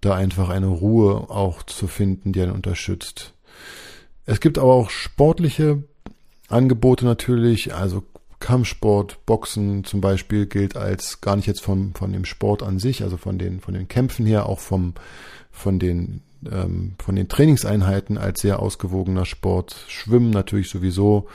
da 0.00 0.14
einfach 0.14 0.48
eine 0.48 0.66
Ruhe 0.66 1.30
auch 1.30 1.62
zu 1.62 1.86
finden, 1.86 2.32
die 2.32 2.40
einen 2.40 2.52
unterstützt. 2.52 3.34
Es 4.26 4.40
gibt 4.40 4.58
aber 4.58 4.72
auch 4.72 4.90
sportliche 4.90 5.84
Angebote 6.48 7.04
natürlich, 7.04 7.74
also 7.74 8.04
Kampfsport, 8.44 9.24
Boxen 9.24 9.84
zum 9.84 10.02
Beispiel 10.02 10.44
gilt 10.44 10.76
als 10.76 11.22
gar 11.22 11.34
nicht 11.34 11.46
jetzt 11.46 11.62
vom, 11.62 11.94
von 11.94 12.12
dem 12.12 12.26
Sport 12.26 12.62
an 12.62 12.78
sich, 12.78 13.02
also 13.02 13.16
von 13.16 13.38
den, 13.38 13.60
von 13.60 13.72
den 13.72 13.88
Kämpfen 13.88 14.26
her, 14.26 14.50
auch 14.50 14.58
vom, 14.58 14.92
von 15.50 15.78
den, 15.78 16.20
ähm, 16.52 16.92
von 17.02 17.16
den 17.16 17.30
Trainingseinheiten 17.30 18.18
als 18.18 18.42
sehr 18.42 18.60
ausgewogener 18.60 19.24
Sport. 19.24 19.86
Schwimmen 19.88 20.28
natürlich 20.28 20.68
sowieso. 20.68 21.26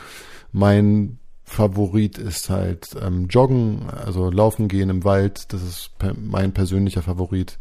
Mein 0.51 1.17
Favorit 1.45 2.19
ist 2.19 2.51
halt 2.51 2.89
ähm, 3.01 3.25
Joggen, 3.27 3.89
also 3.89 4.29
Laufen 4.29 4.67
gehen 4.67 4.91
im 4.91 5.03
Wald. 5.03 5.51
Das 5.51 5.63
ist 5.63 5.97
per 5.97 6.13
mein 6.13 6.53
persönlicher 6.53 7.01
Favorit. 7.01 7.57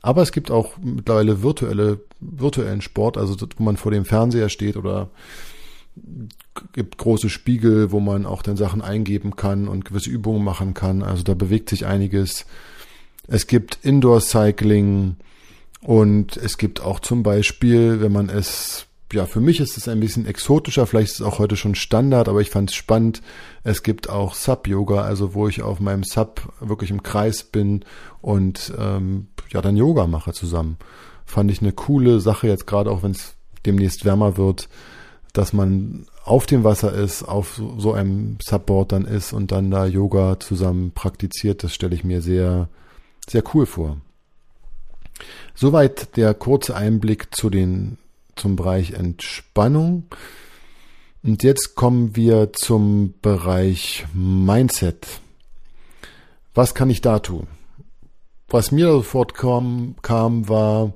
Aber 0.00 0.22
es 0.22 0.32
gibt 0.32 0.50
auch 0.50 0.78
mittlerweile 0.82 1.42
virtuelle, 1.42 2.00
virtuellen 2.20 2.80
Sport, 2.80 3.18
also 3.18 3.36
wo 3.58 3.62
man 3.62 3.76
vor 3.76 3.92
dem 3.92 4.06
Fernseher 4.06 4.48
steht 4.48 4.78
oder 4.78 5.10
gibt 6.72 6.98
große 6.98 7.28
Spiegel, 7.30 7.90
wo 7.92 8.00
man 8.00 8.26
auch 8.26 8.42
dann 8.42 8.56
Sachen 8.56 8.82
eingeben 8.82 9.36
kann 9.36 9.68
und 9.68 9.84
gewisse 9.84 10.10
Übungen 10.10 10.44
machen 10.44 10.74
kann. 10.74 11.02
Also 11.02 11.22
da 11.22 11.34
bewegt 11.34 11.70
sich 11.70 11.86
einiges. 11.86 12.46
Es 13.26 13.46
gibt 13.46 13.78
Indoor 13.82 14.20
Cycling 14.20 15.16
und 15.80 16.36
es 16.36 16.58
gibt 16.58 16.80
auch 16.80 17.00
zum 17.00 17.22
Beispiel, 17.22 18.00
wenn 18.00 18.12
man 18.12 18.28
es 18.28 18.86
ja, 19.12 19.26
für 19.26 19.40
mich 19.40 19.60
ist 19.60 19.76
es 19.76 19.86
ein 19.86 20.00
bisschen 20.00 20.26
exotischer, 20.26 20.86
vielleicht 20.86 21.12
ist 21.12 21.20
es 21.20 21.26
auch 21.26 21.38
heute 21.38 21.56
schon 21.56 21.76
Standard, 21.76 22.28
aber 22.28 22.40
ich 22.40 22.50
fand 22.50 22.70
es 22.70 22.76
spannend. 22.76 23.22
Es 23.62 23.84
gibt 23.84 24.10
auch 24.10 24.34
Sub-Yoga, 24.34 25.02
also 25.02 25.32
wo 25.32 25.46
ich 25.46 25.62
auf 25.62 25.78
meinem 25.78 26.02
Sub 26.02 26.52
wirklich 26.60 26.90
im 26.90 27.04
Kreis 27.04 27.44
bin 27.44 27.84
und 28.20 28.72
ähm, 28.78 29.28
ja 29.50 29.62
dann 29.62 29.76
Yoga 29.76 30.06
mache 30.08 30.32
zusammen. 30.32 30.76
Fand 31.24 31.50
ich 31.50 31.60
eine 31.60 31.72
coole 31.72 32.20
Sache, 32.20 32.48
jetzt 32.48 32.66
gerade 32.66 32.90
auch 32.90 33.04
wenn 33.04 33.12
es 33.12 33.36
demnächst 33.64 34.04
wärmer 34.04 34.36
wird, 34.36 34.68
dass 35.36 35.52
man 35.52 36.06
auf 36.24 36.46
dem 36.46 36.64
Wasser 36.64 36.92
ist, 36.92 37.22
auf 37.22 37.60
so 37.78 37.92
einem 37.92 38.38
Subboard 38.42 38.92
dann 38.92 39.04
ist 39.04 39.32
und 39.32 39.52
dann 39.52 39.70
da 39.70 39.86
Yoga 39.86 40.40
zusammen 40.40 40.92
praktiziert. 40.92 41.62
Das 41.62 41.74
stelle 41.74 41.94
ich 41.94 42.04
mir 42.04 42.22
sehr, 42.22 42.68
sehr 43.28 43.42
cool 43.54 43.66
vor. 43.66 43.98
Soweit 45.54 46.16
der 46.16 46.32
kurze 46.34 46.74
Einblick 46.74 47.34
zu 47.34 47.50
den 47.50 47.98
zum 48.34 48.56
Bereich 48.56 48.92
Entspannung. 48.92 50.04
Und 51.22 51.42
jetzt 51.42 51.74
kommen 51.74 52.16
wir 52.16 52.52
zum 52.52 53.14
Bereich 53.20 54.06
Mindset. 54.14 55.06
Was 56.54 56.74
kann 56.74 56.88
ich 56.88 57.00
da 57.00 57.18
tun? 57.18 57.46
Was 58.48 58.70
mir 58.70 58.88
sofort 58.88 59.34
kam, 59.34 59.96
kam 60.02 60.48
war, 60.48 60.92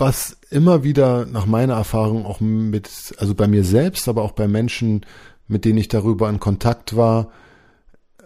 was 0.00 0.38
immer 0.50 0.82
wieder 0.82 1.26
nach 1.26 1.46
meiner 1.46 1.74
Erfahrung 1.74 2.24
auch 2.24 2.40
mit, 2.40 2.88
also 3.18 3.34
bei 3.34 3.46
mir 3.46 3.64
selbst, 3.64 4.08
aber 4.08 4.22
auch 4.22 4.32
bei 4.32 4.48
Menschen, 4.48 5.04
mit 5.46 5.64
denen 5.64 5.78
ich 5.78 5.88
darüber 5.88 6.28
in 6.30 6.40
Kontakt 6.40 6.96
war, 6.96 7.30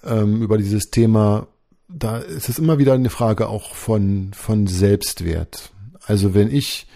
ähm, 0.04 0.40
über 0.40 0.56
dieses 0.56 0.90
Thema, 0.90 1.48
da 1.88 2.18
ist 2.18 2.48
es 2.48 2.58
immer 2.58 2.78
wieder 2.78 2.94
eine 2.94 3.10
Frage 3.10 3.48
auch 3.48 3.74
von, 3.74 4.30
von 4.34 4.66
Selbstwert. 4.66 5.72
Also 6.06 6.32
wenn 6.32 6.50
ich 6.50 6.86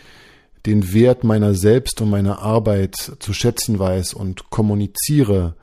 den 0.65 0.93
Wert 0.93 1.25
meiner 1.25 1.55
selbst 1.55 2.01
und 2.01 2.11
meiner 2.11 2.41
Arbeit 2.41 2.95
zu 3.19 3.33
schätzen 3.33 3.79
weiß 3.79 4.15
und 4.15 4.51
kommuniziere 4.51 5.57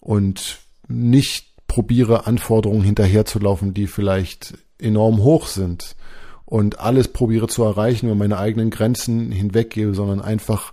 und 0.00 0.58
nicht 0.88 1.66
probiere, 1.66 2.26
Anforderungen 2.26 2.82
hinterherzulaufen, 2.82 3.74
die 3.74 3.86
vielleicht 3.86 4.54
enorm 4.78 5.18
hoch 5.22 5.46
sind 5.46 5.96
und 6.46 6.78
alles 6.78 7.08
probiere 7.08 7.48
zu 7.48 7.64
erreichen 7.64 8.08
und 8.08 8.18
meine 8.18 8.38
eigenen 8.38 8.70
Grenzen 8.70 9.32
hinweggehe, 9.32 9.94
sondern 9.94 10.22
einfach 10.22 10.72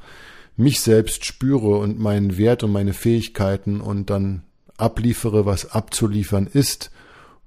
mich 0.56 0.80
selbst 0.82 1.26
spüre 1.26 1.78
und 1.78 2.00
meinen 2.00 2.38
Wert 2.38 2.64
und 2.64 2.72
meine 2.72 2.94
Fähigkeiten 2.94 3.82
und 3.82 4.10
dann 4.10 4.44
abliefere, 4.78 5.46
was 5.46 5.72
abzuliefern 5.72 6.48
ist 6.48 6.92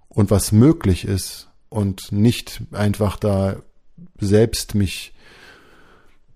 und 0.08 0.30
was 0.30 0.50
möglich 0.52 1.04
ist 1.06 1.48
und 1.68 2.10
nicht 2.10 2.62
einfach 2.72 3.16
da 3.16 3.56
selbst 4.18 4.74
mich 4.74 5.12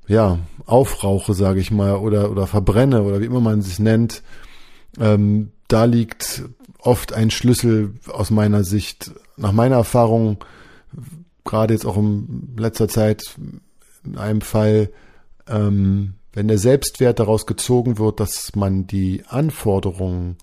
ja, 0.07 0.39
aufrauche, 0.67 1.35
sage 1.35 1.61
ich 1.61 1.71
mal, 1.71 1.97
oder, 1.97 2.31
oder 2.31 2.47
verbrenne 2.47 3.03
oder 3.03 3.21
wie 3.21 3.27
immer 3.27 3.41
man 3.41 3.61
es 3.61 3.79
nennt, 3.79 4.23
ähm, 4.99 5.53
da 5.69 5.85
liegt 5.85 6.43
oft 6.81 7.13
ein 7.13 7.31
Schlüssel 7.31 7.95
aus 8.09 8.31
meiner 8.31 8.65
Sicht, 8.65 9.13
nach 9.37 9.53
meiner 9.53 9.77
Erfahrung, 9.77 10.45
gerade 11.45 11.75
jetzt 11.75 11.87
auch 11.87 11.97
in 11.97 12.55
letzter 12.57 12.89
Zeit 12.89 13.37
in 14.05 14.19
einem 14.19 14.41
Fall, 14.41 14.91
ähm, 15.49 16.15
wenn 16.33 16.49
der 16.49 16.59
Selbstwert 16.59 17.19
daraus 17.19 17.47
gezogen 17.47 17.99
wird, 17.99 18.21
dass 18.21 18.55
man 18.55 18.87
die 18.87 19.25
Anforderungen 19.29 20.37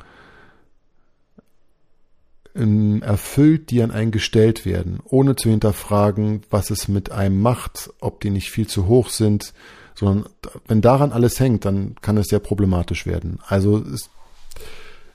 erfüllt, 3.02 3.70
die 3.70 3.84
an 3.84 3.92
einen 3.92 4.10
gestellt 4.10 4.66
werden, 4.66 5.00
ohne 5.04 5.36
zu 5.36 5.50
hinterfragen, 5.50 6.42
was 6.50 6.72
es 6.72 6.88
mit 6.88 7.12
einem 7.12 7.40
macht, 7.40 7.92
ob 8.00 8.20
die 8.22 8.32
nicht 8.32 8.50
viel 8.50 8.66
zu 8.66 8.88
hoch 8.88 9.10
sind, 9.10 9.54
sondern 9.94 10.26
wenn 10.68 10.82
daran 10.82 11.12
alles 11.12 11.40
hängt, 11.40 11.66
dann 11.66 11.96
kann 12.02 12.18
es 12.18 12.28
sehr 12.28 12.40
problematisch 12.40 13.06
werden. 13.06 13.40
Also 13.48 13.78
es, 13.78 14.10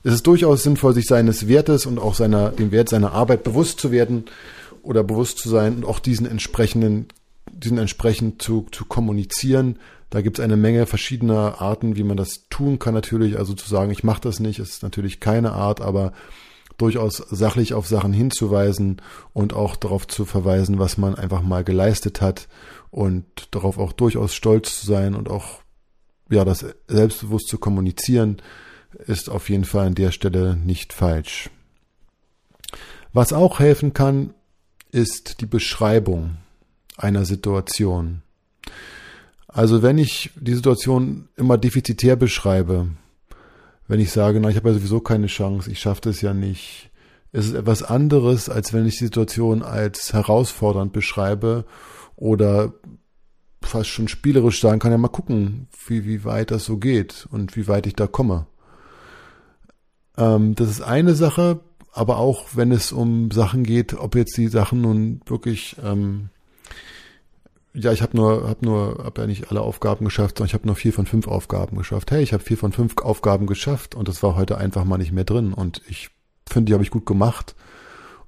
es 0.03 0.13
ist 0.13 0.27
durchaus 0.27 0.63
sinnvoll, 0.63 0.93
sich 0.93 1.05
seines 1.05 1.49
Wertes 1.49 1.85
und 1.85 1.99
auch 1.99 2.15
seiner, 2.15 2.49
dem 2.49 2.71
Wert 2.71 2.87
seiner 2.87 3.11
Arbeit 3.11 3.43
bewusst 3.43 3.79
zu 3.79 3.91
werden 3.91 4.25
oder 4.83 5.03
bewusst 5.03 5.39
zu 5.39 5.49
sein 5.49 5.77
und 5.77 5.85
auch 5.85 5.99
diesen 5.99 6.27
entsprechenden, 6.27 7.07
diesen 7.51 7.77
entsprechend 7.77 8.41
zu, 8.41 8.67
zu 8.71 8.85
kommunizieren. 8.85 9.79
Da 10.09 10.21
gibt 10.21 10.37
es 10.37 10.43
eine 10.43 10.57
Menge 10.57 10.85
verschiedener 10.85 11.59
Arten, 11.59 11.95
wie 11.95 12.03
man 12.03 12.17
das 12.17 12.47
tun 12.49 12.77
kann 12.77 12.93
natürlich. 12.93 13.37
Also 13.39 13.53
zu 13.53 13.67
sagen, 13.67 13.91
ich 13.91 14.03
mache 14.03 14.21
das 14.21 14.39
nicht, 14.39 14.59
ist 14.59 14.83
natürlich 14.83 15.19
keine 15.19 15.53
Art, 15.53 15.81
aber 15.81 16.13
durchaus 16.77 17.17
sachlich 17.17 17.73
auf 17.73 17.87
Sachen 17.87 18.13
hinzuweisen 18.13 19.01
und 19.31 19.53
auch 19.53 19.75
darauf 19.75 20.07
zu 20.07 20.25
verweisen, 20.25 20.79
was 20.79 20.97
man 20.97 21.15
einfach 21.15 21.41
mal 21.41 21.63
geleistet 21.63 22.21
hat 22.21 22.47
und 22.91 23.25
darauf 23.51 23.77
auch 23.77 23.93
durchaus 23.93 24.35
stolz 24.35 24.81
zu 24.81 24.87
sein 24.87 25.15
und 25.15 25.29
auch 25.29 25.61
ja, 26.29 26.45
das 26.45 26.65
selbstbewusst 26.87 27.47
zu 27.47 27.57
kommunizieren, 27.57 28.41
ist 29.05 29.29
auf 29.29 29.49
jeden 29.49 29.65
Fall 29.65 29.87
an 29.87 29.95
der 29.95 30.11
Stelle 30.11 30.55
nicht 30.55 30.93
falsch. 30.93 31.49
Was 33.13 33.33
auch 33.33 33.59
helfen 33.59 33.93
kann, 33.93 34.33
ist 34.93 35.41
die 35.41 35.45
Beschreibung 35.45 36.37
einer 36.97 37.25
Situation. 37.25 38.21
Also 39.47 39.81
wenn 39.81 39.97
ich 39.97 40.31
die 40.35 40.53
Situation 40.53 41.29
immer 41.35 41.57
defizitär 41.57 42.15
beschreibe, 42.15 42.87
wenn 43.87 43.99
ich 43.99 44.11
sage, 44.11 44.39
na, 44.39 44.49
ich 44.49 44.55
habe 44.55 44.69
ja 44.69 44.75
sowieso 44.75 44.99
keine 44.99 45.27
Chance, 45.27 45.71
ich 45.71 45.79
schaffe 45.79 46.01
das 46.01 46.21
ja 46.21 46.33
nicht, 46.33 46.91
ist 47.31 47.47
es 47.47 47.53
etwas 47.53 47.83
anderes, 47.83 48.49
als 48.49 48.73
wenn 48.73 48.85
ich 48.85 48.97
die 48.97 49.05
Situation 49.05 49.63
als 49.63 50.13
herausfordernd 50.13 50.93
beschreibe 50.93 51.65
oder 52.15 52.73
fast 53.63 53.89
schon 53.89 54.07
spielerisch 54.07 54.61
sagen 54.61 54.79
kann, 54.79 54.91
ja 54.91 54.97
mal 54.97 55.07
gucken, 55.07 55.67
wie, 55.87 56.05
wie 56.05 56.23
weit 56.23 56.51
das 56.51 56.65
so 56.65 56.77
geht 56.77 57.27
und 57.31 57.55
wie 57.55 57.67
weit 57.67 57.87
ich 57.87 57.95
da 57.95 58.07
komme. 58.07 58.45
Ähm, 60.17 60.53
das 60.55 60.69
ist 60.69 60.81
eine 60.81 61.15
Sache, 61.15 61.59
aber 61.93 62.17
auch 62.17 62.47
wenn 62.53 62.71
es 62.71 62.91
um 62.91 63.31
Sachen 63.31 63.63
geht, 63.63 63.93
ob 63.93 64.15
jetzt 64.15 64.35
die 64.37 64.47
Sachen 64.47 64.81
nun 64.81 65.21
wirklich, 65.25 65.75
ähm, 65.83 66.29
ja, 67.73 67.91
ich 67.91 68.01
habe 68.01 68.17
nur, 68.17 68.47
habe 68.47 68.65
nur, 68.65 69.03
habe 69.03 69.21
ja 69.21 69.27
nicht 69.27 69.49
alle 69.49 69.61
Aufgaben 69.61 70.05
geschafft, 70.05 70.37
sondern 70.37 70.47
ich 70.47 70.53
habe 70.53 70.67
nur 70.67 70.75
vier 70.75 70.93
von 70.93 71.05
fünf 71.05 71.27
Aufgaben 71.27 71.77
geschafft. 71.77 72.11
Hey, 72.11 72.21
ich 72.21 72.33
habe 72.33 72.43
vier 72.43 72.57
von 72.57 72.71
fünf 72.71 72.97
Aufgaben 72.97 73.47
geschafft 73.47 73.95
und 73.95 74.07
das 74.07 74.21
war 74.23 74.35
heute 74.35 74.57
einfach 74.57 74.85
mal 74.85 74.97
nicht 74.97 75.11
mehr 75.11 75.23
drin 75.23 75.53
und 75.53 75.81
ich 75.87 76.09
finde, 76.47 76.69
die 76.69 76.73
habe 76.73 76.83
ich 76.83 76.91
gut 76.91 77.05
gemacht 77.05 77.55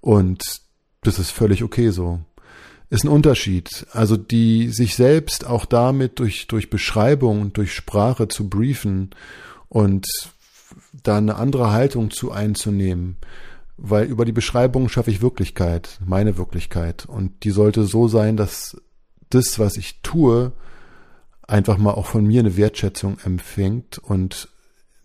und 0.02 0.62
das 1.02 1.20
ist 1.20 1.32
völlig 1.32 1.64
okay 1.64 1.90
so 1.90 2.22
ist 2.90 3.04
ein 3.04 3.10
Unterschied. 3.10 3.86
Also 3.92 4.18
die 4.18 4.70
sich 4.70 4.96
selbst 4.96 5.46
auch 5.46 5.66
damit 5.66 6.20
durch, 6.20 6.48
durch 6.48 6.70
Beschreibung, 6.70 7.54
durch 7.54 7.74
Sprache 7.74 8.28
zu 8.28 8.50
briefen 8.50 9.12
und 9.70 10.08
da 11.04 11.18
eine 11.18 11.36
andere 11.36 11.72
Haltung 11.72 12.12
zu 12.12 12.32
einzunehmen. 12.32 13.18
Weil 13.78 14.06
über 14.06 14.26
die 14.26 14.32
Beschreibung 14.32 14.88
schaffe 14.90 15.12
ich 15.12 15.22
Wirklichkeit, 15.22 16.00
meine 16.06 16.38
Wirklichkeit. 16.38 17.06
Und 17.06 17.44
die 17.44 17.52
sollte 17.52 17.84
so 17.84 18.08
sein, 18.08 18.38
dass 18.38 18.82
das, 19.30 19.60
was 19.60 19.76
ich 19.78 20.02
tue, 20.02 20.54
einfach 21.48 21.78
mal 21.78 21.92
auch 21.92 22.06
von 22.06 22.26
mir 22.26 22.40
eine 22.40 22.58
Wertschätzung 22.58 23.18
empfängt 23.24 23.98
und 23.98 24.50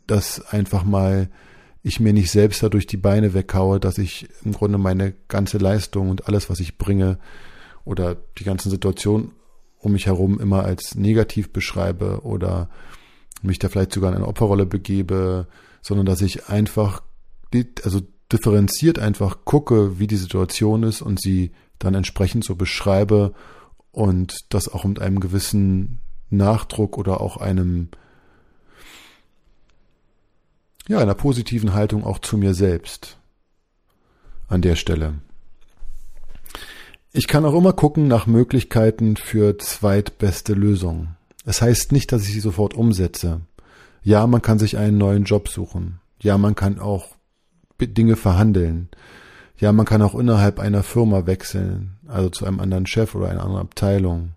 dass 0.06 0.40
einfach 0.52 0.84
mal 0.84 1.30
ich 1.82 2.00
mir 2.00 2.12
nicht 2.12 2.30
selbst 2.30 2.62
dadurch 2.62 2.86
die 2.86 2.96
Beine 2.96 3.32
weghaue, 3.34 3.80
dass 3.80 3.98
ich 3.98 4.28
im 4.44 4.52
Grunde 4.52 4.78
meine 4.78 5.14
ganze 5.28 5.58
Leistung 5.58 6.10
und 6.10 6.28
alles, 6.28 6.50
was 6.50 6.60
ich 6.60 6.78
bringe, 6.78 7.18
oder 7.84 8.16
die 8.38 8.44
ganzen 8.44 8.70
Situationen 8.70 9.32
um 9.78 9.92
mich 9.92 10.06
herum 10.06 10.38
immer 10.38 10.64
als 10.64 10.94
negativ 10.94 11.52
beschreibe 11.52 12.20
oder 12.22 12.68
mich 13.42 13.58
da 13.58 13.68
vielleicht 13.68 13.92
sogar 13.92 14.10
in 14.10 14.16
eine 14.16 14.28
Opferrolle 14.28 14.66
begebe, 14.66 15.48
sondern 15.80 16.04
dass 16.04 16.20
ich 16.20 16.48
einfach, 16.48 17.02
also 17.82 18.02
differenziert 18.32 18.98
einfach 18.98 19.44
gucke, 19.44 19.98
wie 19.98 20.06
die 20.06 20.16
Situation 20.16 20.82
ist 20.82 21.02
und 21.02 21.20
sie 21.20 21.52
dann 21.78 21.94
entsprechend 21.94 22.44
so 22.44 22.54
beschreibe 22.54 23.34
und 23.92 24.34
das 24.50 24.68
auch 24.68 24.84
mit 24.84 25.00
einem 25.00 25.20
gewissen 25.20 25.98
Nachdruck 26.30 26.96
oder 26.96 27.20
auch 27.20 27.38
einem, 27.38 27.88
ja, 30.88 30.98
einer 30.98 31.14
positiven 31.14 31.74
Haltung 31.74 32.04
auch 32.04 32.18
zu 32.20 32.36
mir 32.36 32.54
selbst 32.54 33.18
an 34.48 34.62
der 34.62 34.76
Stelle. 34.76 35.14
Ich 37.12 37.26
kann 37.26 37.44
auch 37.44 37.54
immer 37.54 37.72
gucken 37.72 38.06
nach 38.06 38.26
Möglichkeiten 38.26 39.16
für 39.16 39.58
zweitbeste 39.58 40.54
Lösungen. 40.54 41.16
Es 41.44 41.60
heißt 41.60 41.90
nicht, 41.90 42.12
dass 42.12 42.22
ich 42.22 42.32
sie 42.32 42.40
sofort 42.40 42.74
umsetze. 42.74 43.40
Ja, 44.02 44.26
man 44.28 44.42
kann 44.42 44.60
sich 44.60 44.76
einen 44.76 44.98
neuen 44.98 45.24
Job 45.24 45.48
suchen. 45.48 46.00
Ja, 46.20 46.38
man 46.38 46.54
kann 46.54 46.78
auch 46.78 47.08
Dinge 47.88 48.16
verhandeln. 48.16 48.88
Ja, 49.58 49.72
man 49.72 49.86
kann 49.86 50.02
auch 50.02 50.14
innerhalb 50.14 50.58
einer 50.58 50.82
Firma 50.82 51.26
wechseln, 51.26 51.98
also 52.06 52.30
zu 52.30 52.46
einem 52.46 52.60
anderen 52.60 52.86
Chef 52.86 53.14
oder 53.14 53.28
einer 53.28 53.42
anderen 53.42 53.62
Abteilung. 53.62 54.32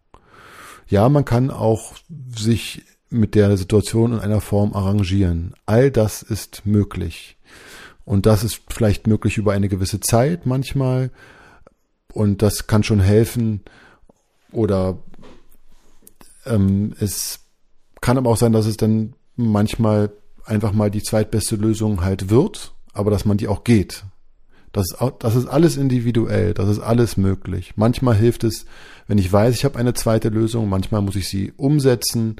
Ja, 0.88 1.08
man 1.10 1.25
kann 1.25 1.49
auch 1.49 1.93
sich 2.36 2.84
mit 3.10 3.36
der 3.36 3.56
Situation 3.58 4.13
in 4.13 4.19
einer 4.19 4.41
Form 4.41 4.73
arrangieren. 4.73 5.53
All 5.65 5.91
das 5.91 6.23
ist 6.23 6.65
möglich. 6.65 7.38
Und 8.06 8.25
das 8.25 8.43
ist 8.43 8.62
vielleicht 8.69 9.08
möglich 9.08 9.38
über 9.38 9.53
eine 9.53 9.69
gewisse 9.69 10.01
Zeit 10.01 10.45
manchmal, 10.45 11.10
und 12.13 12.41
das 12.41 12.67
kann 12.67 12.84
schon 12.84 12.99
helfen. 12.99 13.62
Oder 14.51 14.99
ähm, 16.45 16.93
es 16.99 17.39
kann 18.01 18.17
aber 18.17 18.29
auch 18.29 18.38
sein, 18.38 18.53
dass 18.53 18.65
es 18.65 18.77
dann 18.77 19.15
manchmal 19.36 20.12
einfach 20.45 20.73
mal 20.73 20.91
die 20.91 21.01
zweitbeste 21.01 21.56
Lösung 21.56 22.03
halt 22.03 22.29
wird, 22.29 22.73
aber 22.93 23.12
dass 23.12 23.25
man 23.25 23.38
die 23.38 23.47
auch 23.47 23.63
geht. 23.63 24.06
Das 24.71 24.91
ist, 24.91 24.97
das 25.19 25.36
ist 25.36 25.45
alles 25.45 25.77
individuell, 25.77 26.53
das 26.53 26.69
ist 26.69 26.79
alles 26.79 27.17
möglich. 27.17 27.73
Manchmal 27.75 28.15
hilft 28.15 28.43
es, 28.43 28.65
wenn 29.08 29.17
ich 29.17 29.32
weiß, 29.32 29.56
ich 29.56 29.65
habe 29.65 29.77
eine 29.77 29.93
zweite 29.93 30.29
Lösung, 30.29 30.69
manchmal 30.69 31.01
muss 31.01 31.15
ich 31.15 31.27
sie 31.27 31.51
umsetzen, 31.58 32.38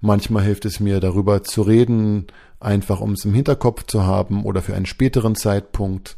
manchmal 0.00 0.44
hilft 0.44 0.64
es 0.64 0.80
mir 0.80 1.00
darüber 1.00 1.42
zu 1.42 1.62
reden, 1.62 2.26
einfach 2.60 3.00
um 3.00 3.12
es 3.12 3.24
im 3.24 3.34
Hinterkopf 3.34 3.84
zu 3.84 4.04
haben 4.04 4.44
oder 4.44 4.62
für 4.62 4.74
einen 4.74 4.86
späteren 4.86 5.34
Zeitpunkt 5.34 6.16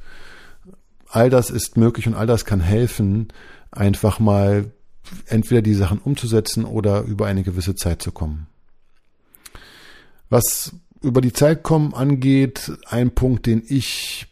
all 1.11 1.31
das 1.31 1.51
ist 1.51 1.77
möglich 1.77 2.07
und 2.07 2.15
all 2.15 2.27
das 2.27 2.45
kann 2.45 2.61
helfen, 2.61 3.29
einfach 3.71 4.19
mal 4.19 4.73
entweder 5.27 5.63
die 5.63 5.75
Sachen 5.75 5.99
umzusetzen 5.99 6.65
oder 6.65 7.03
über 7.03 7.27
eine 7.27 7.43
gewisse 7.43 7.75
Zeit 7.75 8.03
zu 8.03 8.13
kommen. 8.13 8.47
Was 10.29 10.75
über 11.01 11.21
die 11.21 11.33
Zeit 11.33 11.63
kommen 11.63 11.95
angeht, 11.95 12.73
ein 12.87 13.15
Punkt, 13.15 13.47
den 13.47 13.63
ich 13.67 14.27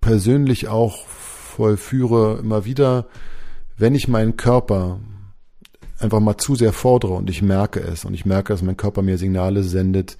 persönlich 0.00 0.68
auch 0.68 1.06
vollführe 1.06 2.38
immer 2.38 2.64
wieder, 2.64 3.06
wenn 3.76 3.94
ich 3.94 4.08
meinen 4.08 4.36
Körper 4.36 5.00
einfach 5.98 6.20
mal 6.20 6.38
zu 6.38 6.54
sehr 6.54 6.72
fordere 6.72 7.12
und 7.12 7.28
ich 7.28 7.42
merke 7.42 7.80
es 7.80 8.04
und 8.04 8.14
ich 8.14 8.24
merke, 8.24 8.52
dass 8.52 8.62
mein 8.62 8.76
Körper 8.76 9.02
mir 9.02 9.18
Signale 9.18 9.62
sendet, 9.62 10.16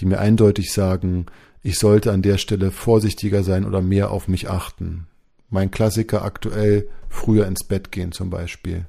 die 0.00 0.06
mir 0.06 0.18
eindeutig 0.18 0.72
sagen, 0.72 1.26
ich 1.62 1.78
sollte 1.78 2.12
an 2.12 2.22
der 2.22 2.38
Stelle 2.38 2.70
vorsichtiger 2.70 3.42
sein 3.42 3.64
oder 3.64 3.80
mehr 3.80 4.10
auf 4.10 4.28
mich 4.28 4.50
achten 4.50 5.06
mein 5.52 5.70
Klassiker 5.70 6.24
aktuell 6.24 6.88
früher 7.08 7.46
ins 7.46 7.62
Bett 7.62 7.92
gehen 7.92 8.10
zum 8.10 8.30
Beispiel. 8.30 8.86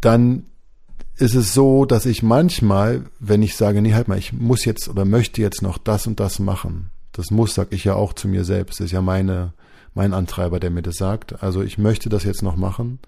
Dann 0.00 0.46
ist 1.16 1.34
es 1.34 1.54
so, 1.54 1.84
dass 1.84 2.06
ich 2.06 2.22
manchmal, 2.22 3.04
wenn 3.20 3.42
ich 3.42 3.56
sage, 3.56 3.80
nee, 3.80 3.94
halt 3.94 4.08
mal, 4.08 4.18
ich 4.18 4.32
muss 4.32 4.64
jetzt 4.64 4.88
oder 4.88 5.04
möchte 5.04 5.40
jetzt 5.40 5.62
noch 5.62 5.78
das 5.78 6.06
und 6.06 6.18
das 6.20 6.38
machen. 6.38 6.90
Das 7.12 7.30
muss, 7.30 7.54
sag 7.54 7.72
ich 7.72 7.84
ja 7.84 7.94
auch 7.94 8.12
zu 8.12 8.26
mir 8.26 8.44
selbst. 8.44 8.80
Das 8.80 8.86
ist 8.86 8.92
ja 8.92 9.00
meine, 9.00 9.52
mein 9.94 10.12
Antreiber, 10.12 10.58
der 10.58 10.70
mir 10.70 10.82
das 10.82 10.96
sagt. 10.96 11.42
Also 11.42 11.62
ich 11.62 11.78
möchte 11.78 12.08
das 12.08 12.24
jetzt 12.24 12.42
noch 12.42 12.56
machen. 12.56 12.98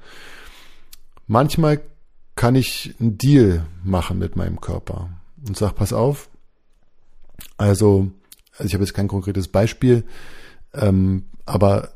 Manchmal 1.27 1.81
kann 2.37 2.55
ich 2.55 2.95
einen 3.01 3.19
Deal 3.19 3.67
machen 3.83 4.19
mit 4.19 4.37
meinem 4.37 4.61
Körper 4.61 5.11
und 5.47 5.57
sag, 5.57 5.75
pass 5.75 5.93
auf. 5.93 6.29
Also, 7.57 8.13
also 8.53 8.65
ich 8.65 8.75
habe 8.75 8.85
jetzt 8.85 8.95
kein 8.95 9.09
konkretes 9.09 9.49
Beispiel, 9.49 10.05
ähm, 10.75 11.25
aber 11.45 11.95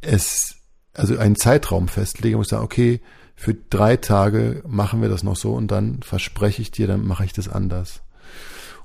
es, 0.00 0.54
also 0.94 1.16
einen 1.16 1.36
Zeitraum 1.36 1.88
festlegen 1.88 2.36
und 2.36 2.46
sagen, 2.46 2.64
okay, 2.64 3.00
für 3.42 3.54
drei 3.54 3.96
Tage 3.96 4.62
machen 4.68 5.02
wir 5.02 5.08
das 5.08 5.24
noch 5.24 5.34
so 5.34 5.52
und 5.54 5.72
dann 5.72 6.00
verspreche 6.04 6.62
ich 6.62 6.70
dir, 6.70 6.86
dann 6.86 7.04
mache 7.04 7.24
ich 7.24 7.32
das 7.32 7.48
anders. 7.48 8.02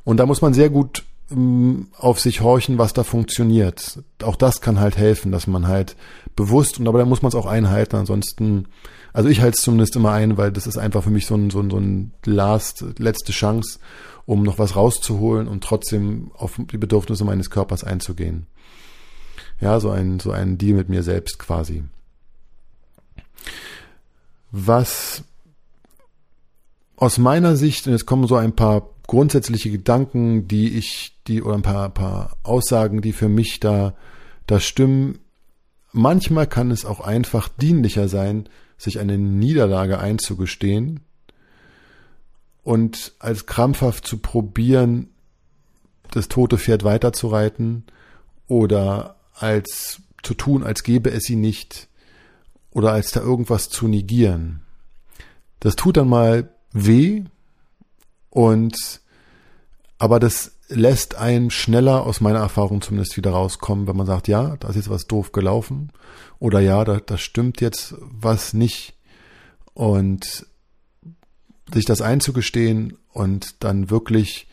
Und 0.04 0.17
da 0.17 0.26
muss 0.26 0.41
man 0.41 0.56
sehr 0.56 0.72
gut 0.72 1.04
ähm, 1.30 1.89
auf 1.96 2.20
sich 2.20 2.41
horchen, 2.41 2.80
was 2.80 2.91
da 2.91 3.04
funktioniert. 3.04 4.00
Auch 4.24 4.36
das 4.36 4.60
kann 4.60 4.80
halt 4.80 4.98
helfen, 4.98 5.32
dass 5.32 5.46
man 5.46 5.67
halt 5.67 5.96
bewusst 6.36 6.80
und 6.80 6.88
aber 6.88 6.98
da 6.98 7.06
muss 7.06 7.22
man 7.22 7.30
es 7.30 7.36
auch 7.36 7.46
einhalten. 7.46 7.98
Ansonsten, 7.98 8.65
also 9.13 9.30
ich 9.30 9.41
halte 9.41 9.58
es 9.58 9.62
zumindest 9.62 9.96
immer 9.96 10.13
ein, 10.13 10.38
weil 10.38 10.52
das 10.52 10.65
ist 10.65 10.80
einfach 10.80 11.04
für 11.04 11.12
mich 11.12 11.28
so 11.28 11.36
ein, 11.36 11.52
so 11.52 11.60
ein, 11.60 11.70
so 11.70 11.78
ein 11.78 12.13
Last, 12.26 12.84
letzte 12.98 13.34
Chance, 13.34 13.78
um 14.26 14.41
noch 14.41 14.58
was 14.58 14.76
rauszuholen 14.76 15.48
und 15.48 15.63
trotzdem 15.63 16.32
auf 16.34 16.60
die 16.72 16.80
Bedürfnisse 16.80 17.26
meines 17.26 17.52
Körpers 17.52 17.84
einzugehen. 17.84 18.48
Ja, 19.62 19.80
so 19.80 19.91
ein, 19.91 20.20
so 20.20 20.32
ein 20.32 20.58
Deal 20.58 20.76
mit 20.76 20.89
mir 20.89 21.04
selbst 21.04 21.38
quasi. 21.38 21.84
Was 24.51 25.23
aus 26.95 27.17
meiner 27.17 27.55
Sicht, 27.55 27.88
und 27.88 27.93
jetzt 27.93 28.05
kommen 28.05 28.27
so 28.27 28.36
ein 28.36 28.55
paar 28.55 28.89
grundsätzliche 29.07 29.71
Gedanken, 29.71 30.47
die 30.47 30.77
ich, 30.77 31.15
die, 31.27 31.41
oder 31.41 31.55
ein 31.55 31.62
paar, 31.62 31.89
paar 31.89 32.38
Aussagen, 32.43 33.01
die 33.01 33.13
für 33.13 33.29
mich 33.29 33.60
da, 33.60 33.93
da 34.45 34.60
stimmen. 34.60 35.19
Manchmal 35.93 36.47
kann 36.47 36.71
es 36.71 36.86
auch 36.86 36.99
einfach 36.99 37.47
dienlicher 37.47 38.07
sein, 38.10 38.49
sich 38.77 38.99
eine 38.99 39.17
Niederlage 39.17 39.99
einzugestehen 39.99 40.99
und 42.63 43.13
als 43.19 43.45
krampfhaft 43.45 44.05
zu 44.05 44.17
probieren, 44.17 45.10
das 46.12 46.27
tote 46.27 46.57
Pferd 46.57 46.83
weiterzureiten 46.83 47.86
oder 48.47 49.15
als 49.33 50.01
zu 50.21 50.33
tun, 50.33 50.63
als 50.63 50.83
gäbe 50.83 51.12
es 51.12 51.23
sie 51.23 51.36
nicht 51.36 51.88
oder 52.71 52.91
als 52.91 53.12
da 53.12 53.21
irgendwas 53.21 53.69
zu 53.69 53.88
negieren. 53.88 54.62
Das 55.60 55.75
tut 55.75 55.97
dann 55.97 56.10
mal 56.10 56.49
weh 56.71 57.23
Und 58.30 59.01
aber 59.99 60.19
das 60.19 60.51
lässt 60.69 61.15
einen 61.15 61.49
schneller 61.49 62.06
aus 62.06 62.21
meiner 62.21 62.39
Erfahrung 62.39 62.82
zumindest 62.82 63.17
wieder 63.17 63.32
rauskommen, 63.32 63.88
wenn 63.88 63.95
man 63.95 64.06
sagt, 64.06 64.27
ja, 64.27 64.58
da 64.58 64.67
ist 64.67 64.75
jetzt 64.75 64.89
was 64.89 65.08
doof 65.08 65.32
gelaufen 65.32 65.91
oder 66.39 66.60
ja, 66.60 66.84
da, 66.84 66.99
da 66.99 67.17
stimmt 67.17 67.62
jetzt 67.62 67.95
was 67.99 68.53
nicht. 68.53 68.93
Und 69.73 70.45
sich 71.73 71.86
das 71.86 72.01
einzugestehen 72.01 72.97
und 73.12 73.63
dann 73.63 73.89
wirklich, 73.89 74.47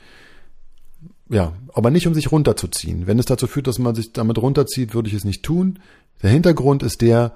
ja, 1.30 1.52
aber 1.72 1.90
nicht 1.90 2.06
um 2.06 2.14
sich 2.14 2.32
runterzuziehen. 2.32 3.06
Wenn 3.06 3.18
es 3.18 3.26
dazu 3.26 3.46
führt, 3.46 3.66
dass 3.66 3.78
man 3.78 3.94
sich 3.94 4.12
damit 4.12 4.38
runterzieht, 4.38 4.94
würde 4.94 5.08
ich 5.08 5.14
es 5.14 5.24
nicht 5.24 5.42
tun. 5.42 5.78
Der 6.22 6.30
Hintergrund 6.30 6.82
ist 6.82 7.00
der, 7.00 7.34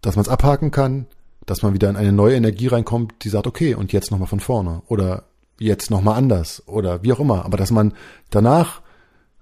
dass 0.00 0.16
man 0.16 0.22
es 0.22 0.28
abhaken 0.28 0.70
kann, 0.70 1.06
dass 1.46 1.62
man 1.62 1.74
wieder 1.74 1.90
in 1.90 1.96
eine 1.96 2.12
neue 2.12 2.36
Energie 2.36 2.68
reinkommt, 2.68 3.14
die 3.22 3.28
sagt, 3.28 3.46
okay, 3.46 3.74
und 3.74 3.92
jetzt 3.92 4.10
nochmal 4.10 4.28
von 4.28 4.40
vorne 4.40 4.82
oder 4.86 5.24
jetzt 5.58 5.90
nochmal 5.90 6.16
anders 6.16 6.62
oder 6.66 7.02
wie 7.02 7.12
auch 7.12 7.20
immer. 7.20 7.44
Aber 7.44 7.56
dass 7.56 7.70
man 7.70 7.92
danach 8.30 8.82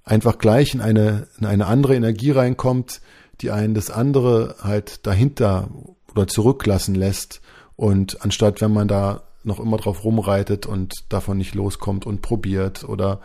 einfach 0.05 0.39
gleich 0.39 0.75
in 0.75 0.81
eine, 0.81 1.29
in 1.39 1.47
eine 1.47 1.67
andere 1.67 1.95
Energie 1.95 2.31
reinkommt, 2.31 3.01
die 3.41 3.51
einen 3.51 3.75
das 3.75 3.91
andere 3.91 4.57
halt 4.63 5.07
dahinter 5.07 5.69
oder 6.11 6.27
zurücklassen 6.27 6.95
lässt 6.95 7.41
und 7.77 8.23
anstatt, 8.25 8.61
wenn 8.61 8.73
man 8.73 8.89
da 8.89 9.23
noch 9.45 9.61
immer 9.61 9.77
drauf 9.77 10.05
rumreitet 10.05 10.67
und 10.67 10.95
davon 11.09 11.39
nicht 11.39 11.55
loskommt 11.55 12.07
und 12.07 12.23
probiert 12.23 12.85
oder 12.85 13.21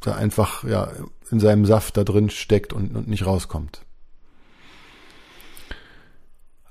da 0.00 0.14
einfach 0.14 0.64
ja 0.64 0.92
in 1.30 1.40
seinem 1.40 1.66
Saft 1.66 1.96
da 1.96 2.04
drin 2.04 2.30
steckt 2.30 2.72
und, 2.72 2.94
und 2.94 3.08
nicht 3.08 3.26
rauskommt. 3.26 3.85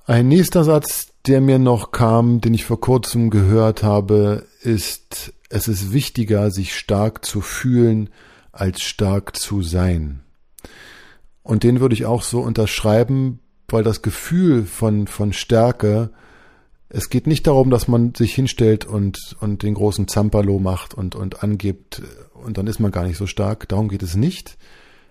Ein 0.06 0.28
nächster 0.28 0.64
Satz, 0.64 1.08
der 1.26 1.42
mir 1.42 1.58
noch 1.58 1.92
kam, 1.92 2.40
den 2.42 2.54
ich 2.54 2.66
vor 2.66 2.80
kurzem 2.80 3.30
gehört 3.30 3.84
habe, 3.84 4.46
ist, 4.62 5.34
es 5.50 5.68
ist 5.68 5.94
wichtiger, 5.94 6.52
sich 6.52 6.76
stark 6.76 7.26
zu 7.26 7.42
fühlen, 7.42 8.10
als 8.52 8.82
stark 8.82 9.36
zu 9.36 9.64
sein. 9.64 10.22
Und 11.42 11.64
den 11.64 11.80
würde 11.80 11.96
ich 11.96 12.06
auch 12.06 12.22
so 12.22 12.42
unterschreiben, 12.42 13.40
weil 13.68 13.84
das 13.84 14.02
Gefühl 14.02 14.66
von, 14.66 15.08
von 15.08 15.34
Stärke 15.34 16.12
es 16.90 17.10
geht 17.10 17.28
nicht 17.28 17.48
darum, 17.48 17.72
dass 17.72 17.88
man 17.88 18.14
sich 18.16 18.34
hinstellt 18.36 18.86
und, 18.86 19.36
und 19.40 19.64
den 19.64 19.74
großen 19.74 20.08
Zampalo 20.08 20.60
macht 20.60 20.94
und, 20.94 21.16
und 21.16 21.44
angibt 21.44 22.02
und 22.34 22.58
dann 22.58 22.68
ist 22.68 22.80
man 22.80 22.92
gar 22.92 23.04
nicht 23.04 23.18
so 23.18 23.28
stark. 23.28 23.68
Darum 23.68 23.90
geht 23.90 24.04
es 24.04 24.16
nicht. 24.16 24.58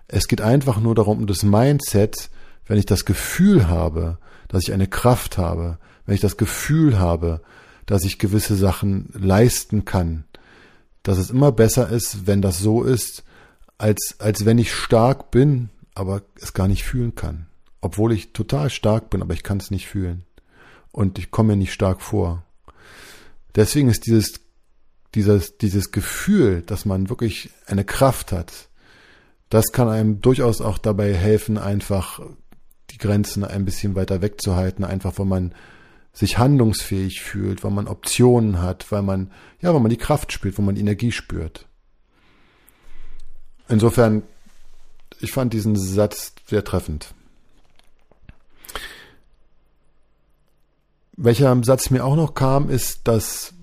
Es 0.07 0.27
geht 0.27 0.41
einfach 0.41 0.79
nur 0.79 0.95
darum, 0.95 1.19
um 1.19 1.27
das 1.27 1.43
Mindset, 1.43 2.29
wenn 2.65 2.79
ich 2.79 2.85
das 2.85 3.05
Gefühl 3.05 3.67
habe, 3.67 4.17
dass 4.47 4.63
ich 4.63 4.73
eine 4.73 4.87
Kraft 4.87 5.37
habe, 5.37 5.77
wenn 6.05 6.15
ich 6.15 6.21
das 6.21 6.37
Gefühl 6.37 6.99
habe, 6.99 7.41
dass 7.85 8.03
ich 8.03 8.19
gewisse 8.19 8.55
Sachen 8.55 9.09
leisten 9.13 9.85
kann, 9.85 10.25
dass 11.03 11.17
es 11.17 11.29
immer 11.29 11.51
besser 11.51 11.89
ist, 11.89 12.27
wenn 12.27 12.41
das 12.41 12.59
so 12.59 12.83
ist, 12.83 13.23
als, 13.77 14.15
als 14.19 14.45
wenn 14.45 14.57
ich 14.57 14.73
stark 14.73 15.31
bin, 15.31 15.69
aber 15.93 16.23
es 16.41 16.53
gar 16.53 16.67
nicht 16.67 16.83
fühlen 16.83 17.15
kann. 17.15 17.47
Obwohl 17.81 18.13
ich 18.13 18.33
total 18.33 18.69
stark 18.69 19.09
bin, 19.09 19.21
aber 19.21 19.33
ich 19.33 19.43
kann 19.43 19.57
es 19.57 19.69
nicht 19.69 19.87
fühlen 19.87 20.25
und 20.91 21.19
ich 21.19 21.29
komme 21.29 21.49
mir 21.49 21.57
nicht 21.57 21.73
stark 21.73 22.01
vor. 22.01 22.43
Deswegen 23.55 23.89
ist 23.89 24.05
dieses, 24.07 24.41
dieses, 25.13 25.57
dieses 25.57 25.91
Gefühl, 25.91 26.61
dass 26.61 26.85
man 26.85 27.09
wirklich 27.09 27.51
eine 27.67 27.85
Kraft 27.85 28.31
hat, 28.31 28.69
das 29.49 29.71
kann 29.71 29.87
einem 29.87 30.21
durchaus 30.21 30.59
auch 30.59 30.77
dabei 30.77 31.13
helfen, 31.13 31.57
einfach 31.57 32.19
die 32.95 33.07
Grenzen 33.07 33.43
ein 33.43 33.65
bisschen 33.65 33.95
weiter 33.95 34.21
wegzuhalten, 34.21 34.85
einfach 34.85 35.19
weil 35.19 35.25
man 35.25 35.53
sich 36.13 36.37
handlungsfähig 36.37 37.21
fühlt, 37.21 37.63
weil 37.63 37.71
man 37.71 37.87
Optionen 37.87 38.61
hat, 38.61 38.89
weil 38.91 39.01
man, 39.01 39.31
ja, 39.61 39.73
weil 39.73 39.81
man 39.81 39.89
die 39.89 39.97
Kraft 39.97 40.31
spürt, 40.31 40.57
weil 40.57 40.65
man 40.65 40.77
Energie 40.77 41.11
spürt. 41.11 41.67
Insofern, 43.67 44.23
ich 45.19 45.31
fand 45.31 45.51
diesen 45.51 45.75
Satz 45.75 46.33
sehr 46.45 46.63
treffend. 46.63 47.13
Welcher 51.17 51.61
Satz 51.63 51.89
mir 51.89 52.05
auch 52.05 52.15
noch 52.15 52.33
kam, 52.33 52.69
ist, 52.69 53.07
dass 53.07 53.53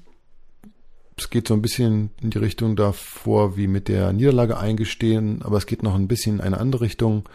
es 1.17 1.31
geht 1.31 1.49
so 1.49 1.55
ein 1.55 1.63
bisschen 1.63 2.11
in 2.21 2.31
die 2.31 2.39
Richtung 2.39 2.77
davor, 2.77 3.57
wie 3.57 3.67
mit 3.67 3.89
der 3.89 4.13
Niederlage 4.13 4.59
eingestehen, 4.59 5.43
aber 5.43 5.57
es 5.57 5.67
geht 5.67 5.83
noch 5.83 5.95
ein 5.95 6.09
bisschen 6.09 6.37
in 6.37 6.41
eine 6.41 6.59
andere 6.59 6.83
Richtung, 6.83 7.29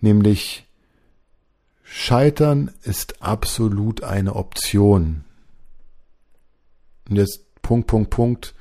nämlich 0.00 0.66
Scheitern 1.84 2.72
ist 2.82 3.22
absolut 3.22 4.02
eine 4.02 4.34
Option. 4.34 5.22
Und 7.08 7.16
jetzt 7.16 7.42
Punkt, 7.62 7.86
Punkt, 7.86 8.10
Punkt, 8.10 8.54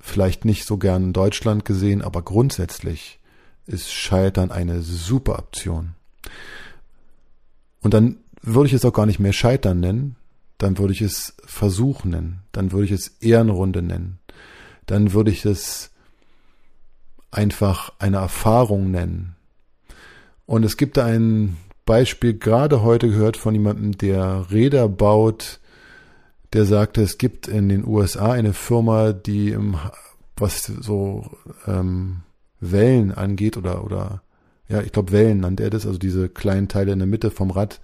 vielleicht 0.00 0.44
nicht 0.44 0.66
so 0.66 0.78
gern 0.78 1.04
in 1.04 1.12
Deutschland 1.12 1.64
gesehen, 1.64 2.02
aber 2.02 2.22
grundsätzlich 2.22 3.20
ist 3.66 3.92
Scheitern 3.92 4.50
eine 4.50 4.82
super 4.82 5.38
Option. 5.38 5.94
Und 7.80 7.94
dann 7.94 8.16
würde 8.40 8.66
ich 8.66 8.72
es 8.72 8.84
auch 8.84 8.92
gar 8.92 9.06
nicht 9.06 9.20
mehr 9.20 9.32
Scheitern 9.32 9.80
nennen, 9.80 10.16
dann 10.58 10.78
würde 10.78 10.94
ich 10.94 11.02
es 11.02 11.34
Versuch 11.44 12.04
nennen, 12.04 12.40
dann 12.52 12.72
würde 12.72 12.86
ich 12.86 12.92
es 12.92 13.08
Ehrenrunde 13.20 13.82
nennen, 13.82 14.18
dann 14.86 15.12
würde 15.12 15.30
ich 15.30 15.44
es 15.44 15.90
einfach 17.30 17.92
eine 17.98 18.18
Erfahrung 18.18 18.90
nennen. 18.90 19.36
Und 20.46 20.64
es 20.64 20.76
gibt 20.76 20.98
ein 20.98 21.56
Beispiel 21.84 22.38
gerade 22.38 22.82
heute 22.82 23.08
gehört 23.08 23.36
von 23.36 23.54
jemandem, 23.54 23.96
der 23.98 24.46
Räder 24.50 24.88
baut, 24.88 25.60
der 26.52 26.64
sagte, 26.64 27.02
es 27.02 27.18
gibt 27.18 27.48
in 27.48 27.68
den 27.68 27.86
USA 27.86 28.32
eine 28.32 28.52
Firma, 28.52 29.12
die 29.12 29.50
im, 29.50 29.76
was 30.36 30.64
so 30.64 31.30
ähm, 31.66 32.22
Wellen 32.60 33.12
angeht 33.12 33.56
oder 33.56 33.84
oder 33.84 34.22
ja, 34.68 34.80
ich 34.80 34.92
glaube 34.92 35.12
Wellen 35.12 35.40
nannte 35.40 35.62
er 35.62 35.70
das, 35.70 35.86
also 35.86 35.98
diese 35.98 36.28
kleinen 36.28 36.68
Teile 36.68 36.92
in 36.92 36.98
der 36.98 37.08
Mitte 37.08 37.30
vom 37.30 37.50
Rad, 37.50 37.80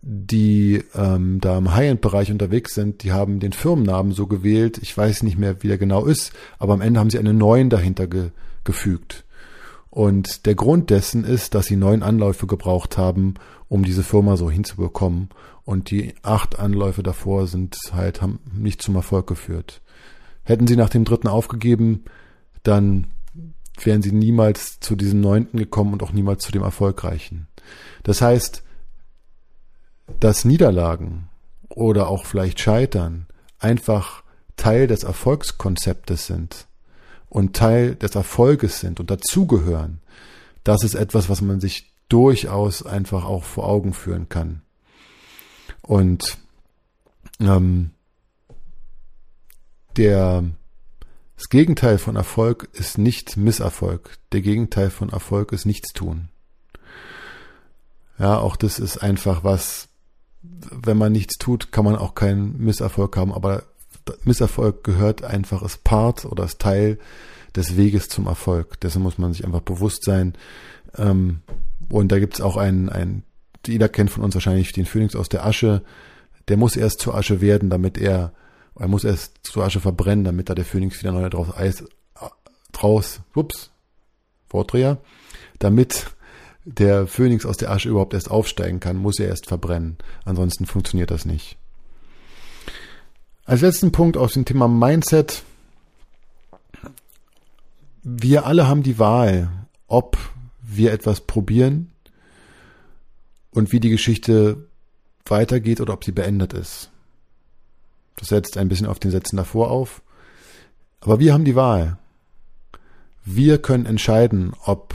die 0.00 0.82
ähm, 0.94 1.40
da 1.40 1.58
im 1.58 1.74
High-End-Bereich 1.74 2.30
unterwegs 2.30 2.74
sind, 2.74 3.02
die 3.02 3.12
haben 3.12 3.40
den 3.40 3.52
Firmennamen 3.52 4.12
so 4.12 4.26
gewählt, 4.26 4.78
ich 4.78 4.96
weiß 4.96 5.22
nicht 5.24 5.36
mehr, 5.36 5.62
wie 5.62 5.68
der 5.68 5.78
genau 5.78 6.06
ist, 6.06 6.32
aber 6.58 6.72
am 6.72 6.80
Ende 6.80 7.00
haben 7.00 7.10
sie 7.10 7.18
einen 7.18 7.36
neuen 7.36 7.68
dahinter 7.68 8.06
ge 8.06 8.30
gefügt. 8.64 9.24
Und 9.90 10.46
der 10.46 10.54
Grund 10.54 10.90
dessen 10.90 11.24
ist, 11.24 11.54
dass 11.54 11.66
sie 11.66 11.76
neun 11.76 12.02
Anläufe 12.02 12.46
gebraucht 12.46 12.98
haben, 12.98 13.34
um 13.68 13.84
diese 13.84 14.02
Firma 14.02 14.36
so 14.36 14.50
hinzubekommen. 14.50 15.30
Und 15.64 15.90
die 15.90 16.14
acht 16.22 16.58
Anläufe 16.58 17.02
davor 17.02 17.46
sind 17.46 17.76
halt, 17.92 18.22
haben 18.22 18.40
nicht 18.52 18.82
zum 18.82 18.96
Erfolg 18.96 19.26
geführt. 19.26 19.82
Hätten 20.44 20.66
sie 20.66 20.76
nach 20.76 20.88
dem 20.88 21.04
dritten 21.04 21.28
aufgegeben, 21.28 22.04
dann 22.62 23.08
wären 23.84 24.02
sie 24.02 24.12
niemals 24.12 24.80
zu 24.80 24.96
diesem 24.96 25.20
neunten 25.20 25.58
gekommen 25.58 25.92
und 25.92 26.02
auch 26.02 26.12
niemals 26.12 26.42
zu 26.42 26.52
dem 26.52 26.62
erfolgreichen. 26.62 27.48
Das 28.02 28.20
heißt, 28.22 28.62
dass 30.20 30.44
Niederlagen 30.44 31.28
oder 31.68 32.08
auch 32.08 32.24
vielleicht 32.24 32.60
Scheitern 32.60 33.26
einfach 33.58 34.22
Teil 34.56 34.86
des 34.86 35.04
Erfolgskonzeptes 35.04 36.26
sind 36.26 36.66
und 37.28 37.54
Teil 37.54 37.94
des 37.94 38.14
Erfolges 38.14 38.80
sind 38.80 39.00
und 39.00 39.10
dazugehören, 39.10 40.00
das 40.64 40.82
ist 40.84 40.94
etwas, 40.94 41.28
was 41.28 41.40
man 41.40 41.60
sich 41.60 41.92
durchaus 42.08 42.84
einfach 42.84 43.24
auch 43.24 43.44
vor 43.44 43.66
Augen 43.66 43.92
führen 43.92 44.28
kann. 44.28 44.62
Und 45.82 46.38
ähm, 47.40 47.90
der 49.96 50.44
das 51.38 51.50
Gegenteil 51.50 51.98
von 51.98 52.16
Erfolg 52.16 52.68
ist 52.72 52.98
nicht 52.98 53.36
Misserfolg. 53.36 54.18
Der 54.32 54.40
Gegenteil 54.40 54.90
von 54.90 55.10
Erfolg 55.10 55.52
ist 55.52 55.66
Nichtstun. 55.66 56.30
Ja, 58.18 58.38
auch 58.38 58.56
das 58.56 58.80
ist 58.80 58.98
einfach 58.98 59.44
was, 59.44 59.88
wenn 60.42 60.98
man 60.98 61.12
nichts 61.12 61.38
tut, 61.38 61.70
kann 61.70 61.84
man 61.84 61.94
auch 61.94 62.16
keinen 62.16 62.58
Misserfolg 62.58 63.16
haben, 63.16 63.32
aber 63.32 63.62
Misserfolg 64.24 64.84
gehört 64.84 65.24
einfach 65.24 65.62
als 65.62 65.78
Part 65.78 66.24
oder 66.24 66.44
als 66.44 66.58
Teil 66.58 66.98
des 67.54 67.76
Weges 67.76 68.08
zum 68.08 68.26
Erfolg. 68.26 68.80
Dessen 68.80 69.02
muss 69.02 69.18
man 69.18 69.32
sich 69.32 69.44
einfach 69.44 69.60
bewusst 69.60 70.04
sein. 70.04 70.34
Ähm, 70.96 71.40
und 71.90 72.12
da 72.12 72.18
gibt's 72.18 72.40
auch 72.40 72.56
einen, 72.56 72.88
einen, 72.88 73.24
jeder 73.66 73.88
kennt 73.88 74.10
von 74.10 74.22
uns 74.22 74.34
wahrscheinlich 74.34 74.72
den 74.72 74.86
Phönix 74.86 75.16
aus 75.16 75.28
der 75.28 75.46
Asche. 75.46 75.82
Der 76.48 76.56
muss 76.56 76.76
erst 76.76 77.00
zur 77.00 77.14
Asche 77.14 77.40
werden, 77.40 77.70
damit 77.70 77.98
er, 77.98 78.32
er 78.78 78.88
muss 78.88 79.04
erst 79.04 79.40
zur 79.42 79.64
Asche 79.64 79.80
verbrennen, 79.80 80.24
damit 80.24 80.48
da 80.48 80.54
der 80.54 80.64
Phönix 80.64 81.00
wieder 81.00 81.12
neu 81.12 81.28
draus 81.28 81.54
Eis, 81.54 81.84
draus, 82.72 83.20
ups, 83.34 83.70
Wortdreher, 84.50 84.98
damit 85.58 86.06
der 86.64 87.06
Phönix 87.06 87.46
aus 87.46 87.56
der 87.56 87.70
Asche 87.70 87.88
überhaupt 87.88 88.14
erst 88.14 88.30
aufsteigen 88.30 88.80
kann, 88.80 88.96
muss 88.96 89.18
er 89.18 89.28
erst 89.28 89.46
verbrennen. 89.46 89.96
Ansonsten 90.24 90.66
funktioniert 90.66 91.10
das 91.10 91.24
nicht. 91.24 91.56
Als 93.48 93.62
letzten 93.62 93.92
Punkt 93.92 94.18
aus 94.18 94.34
dem 94.34 94.44
Thema 94.44 94.68
Mindset. 94.68 95.42
Wir 98.02 98.44
alle 98.44 98.68
haben 98.68 98.82
die 98.82 98.98
Wahl, 98.98 99.50
ob 99.86 100.18
wir 100.60 100.92
etwas 100.92 101.22
probieren 101.22 101.90
und 103.50 103.72
wie 103.72 103.80
die 103.80 103.88
Geschichte 103.88 104.68
weitergeht 105.24 105.80
oder 105.80 105.94
ob 105.94 106.04
sie 106.04 106.12
beendet 106.12 106.52
ist. 106.52 106.90
Das 108.16 108.28
setzt 108.28 108.58
ein 108.58 108.68
bisschen 108.68 108.86
auf 108.86 108.98
den 108.98 109.10
Sätzen 109.10 109.38
davor 109.38 109.70
auf. 109.70 110.02
Aber 111.00 111.18
wir 111.18 111.32
haben 111.32 111.46
die 111.46 111.56
Wahl. 111.56 111.96
Wir 113.24 113.62
können 113.62 113.86
entscheiden, 113.86 114.52
ob 114.62 114.94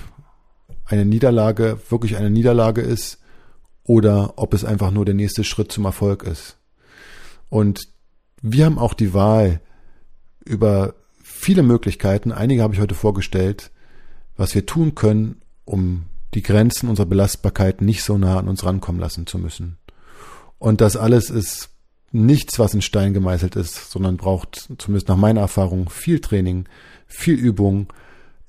eine 0.86 1.06
Niederlage 1.06 1.80
wirklich 1.90 2.18
eine 2.18 2.30
Niederlage 2.30 2.82
ist 2.82 3.18
oder 3.84 4.34
ob 4.36 4.54
es 4.54 4.64
einfach 4.64 4.92
nur 4.92 5.06
der 5.06 5.16
nächste 5.16 5.44
Schritt 5.44 5.72
zum 5.72 5.86
Erfolg 5.86 6.22
ist. 6.22 6.58
Und 7.50 7.92
wir 8.44 8.66
haben 8.66 8.78
auch 8.78 8.94
die 8.94 9.14
Wahl 9.14 9.62
über 10.46 10.96
viele 11.24 11.64
Möglichkeiten, 11.64 12.32
einige 12.32 12.62
habe 12.62 12.74
ich 12.74 12.82
heute 12.82 12.94
vorgestellt, 12.94 13.72
was 14.36 14.54
wir 14.54 14.66
tun 14.66 14.94
können, 14.96 15.42
um 15.66 16.04
die 16.34 16.44
Grenzen 16.44 16.90
unserer 16.90 17.06
Belastbarkeit 17.06 17.82
nicht 17.82 18.04
so 18.04 18.18
nah 18.18 18.38
an 18.38 18.50
uns 18.50 18.66
rankommen 18.66 19.00
lassen 19.00 19.26
zu 19.28 19.38
müssen. 19.38 19.78
Und 20.60 20.82
das 20.82 20.98
alles 20.98 21.30
ist 21.30 21.70
nichts, 22.12 22.60
was 22.60 22.74
in 22.74 22.82
Stein 22.82 23.14
gemeißelt 23.14 23.56
ist, 23.56 23.90
sondern 23.90 24.18
braucht, 24.18 24.70
zumindest 24.78 25.08
nach 25.08 25.18
meiner 25.18 25.42
Erfahrung, 25.42 25.90
viel 25.90 26.20
Training, 26.20 26.66
viel 27.08 27.36
Übung. 27.36 27.88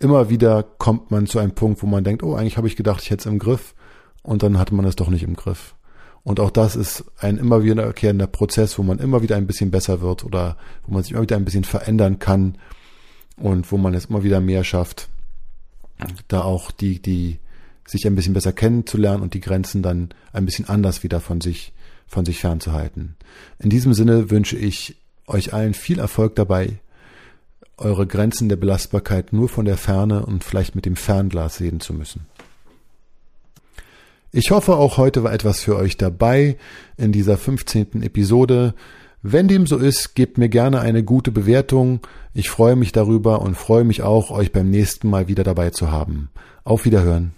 Immer 0.00 0.28
wieder 0.28 0.64
kommt 0.64 1.12
man 1.12 1.26
zu 1.26 1.38
einem 1.38 1.54
Punkt, 1.54 1.83
wo 1.83 1.87
man 1.87 2.02
denkt, 2.02 2.24
oh, 2.24 2.35
eigentlich 2.35 2.57
habe 2.57 2.66
ich 2.66 2.76
gedacht, 2.76 3.02
ich 3.02 3.11
hätte 3.11 3.20
es 3.20 3.33
im 3.33 3.38
Griff. 3.38 3.74
Und 4.22 4.42
dann 4.42 4.59
hat 4.59 4.72
man 4.72 4.85
es 4.87 4.96
doch 4.96 5.09
nicht 5.09 5.22
im 5.22 5.37
Griff. 5.37 5.76
Und 6.25 6.41
auch 6.41 6.51
das 6.51 6.75
ist 6.75 7.05
ein 7.19 7.37
immer 7.37 7.63
wiederkehrender 7.63 8.27
Prozess, 8.27 8.79
wo 8.79 8.83
man 8.83 8.99
immer 8.99 9.23
wieder 9.23 9.37
ein 9.37 9.47
bisschen 9.47 9.71
besser 9.71 10.01
wird 10.01 10.25
oder 10.25 10.57
wo 10.87 10.95
man 10.95 11.03
sich 11.03 11.13
immer 11.13 11.23
wieder 11.23 11.37
ein 11.37 11.45
bisschen 11.45 11.65
verändern 11.65 12.19
kann 12.19 12.57
und 13.37 13.71
wo 13.71 13.77
man 13.77 13.95
es 13.95 14.07
immer 14.07 14.25
wieder 14.25 14.41
mehr 14.41 14.65
schafft, 14.65 15.09
da 16.29 16.41
auch 16.41 16.71
die, 16.71 17.01
die, 17.01 17.39
sich 17.87 18.07
ein 18.07 18.15
bisschen 18.15 18.35
besser 18.35 18.53
kennenzulernen 18.53 19.23
und 19.23 19.35
die 19.35 19.41
Grenzen 19.41 19.83
dann 19.83 20.11
ein 20.33 20.47
bisschen 20.47 20.69
anders 20.69 21.03
wieder 21.03 21.21
von 21.21 21.41
sich, 21.41 21.73
von 22.07 22.25
sich 22.25 22.39
fernzuhalten. 22.39 23.17
In 23.59 23.71
diesem 23.71 23.95
Sinne 23.95 24.31
wünsche 24.31 24.57
ich 24.57 24.97
euch 25.27 25.53
allen 25.53 25.75
viel 25.75 25.99
Erfolg 25.99 26.35
dabei, 26.37 26.79
eure 27.77 28.07
Grenzen 28.07 28.49
der 28.49 28.57
Belastbarkeit 28.57 29.33
nur 29.33 29.49
von 29.49 29.65
der 29.65 29.77
Ferne 29.77 30.25
und 30.25 30.45
vielleicht 30.45 30.75
mit 30.75 30.87
dem 30.87 30.97
Fernglas 30.97 31.57
sehen 31.57 31.81
zu 31.81 31.93
müssen. 31.93 32.27
Ich 34.37 34.51
hoffe, 34.51 34.75
auch 34.75 34.97
heute 34.97 35.23
war 35.23 35.33
etwas 35.33 35.61
für 35.61 35.77
euch 35.77 35.97
dabei 35.97 36.57
in 36.97 37.12
dieser 37.12 37.38
15. 37.38 38.03
Episode. 38.03 38.75
Wenn 39.23 39.47
dem 39.47 39.64
so 39.64 39.79
ist, 39.79 40.16
gebt 40.16 40.38
mir 40.38 40.49
gerne 40.49 40.81
eine 40.81 41.05
gute 41.05 41.31
Bewertung. 41.31 42.01
Ich 42.33 42.51
freue 42.51 42.75
mich 42.75 42.90
darüber 42.90 43.42
und 43.42 43.55
freue 43.55 43.85
mich 43.85 44.03
auch, 44.03 44.33
euch 44.33 44.51
beim 44.51 44.70
nächsten 44.70 45.09
Mal 45.09 45.29
wieder 45.29 45.44
dabei 45.44 45.70
zu 45.70 45.92
haben. 45.92 46.31
Auf 46.64 46.85
Wiederhören. 46.85 47.33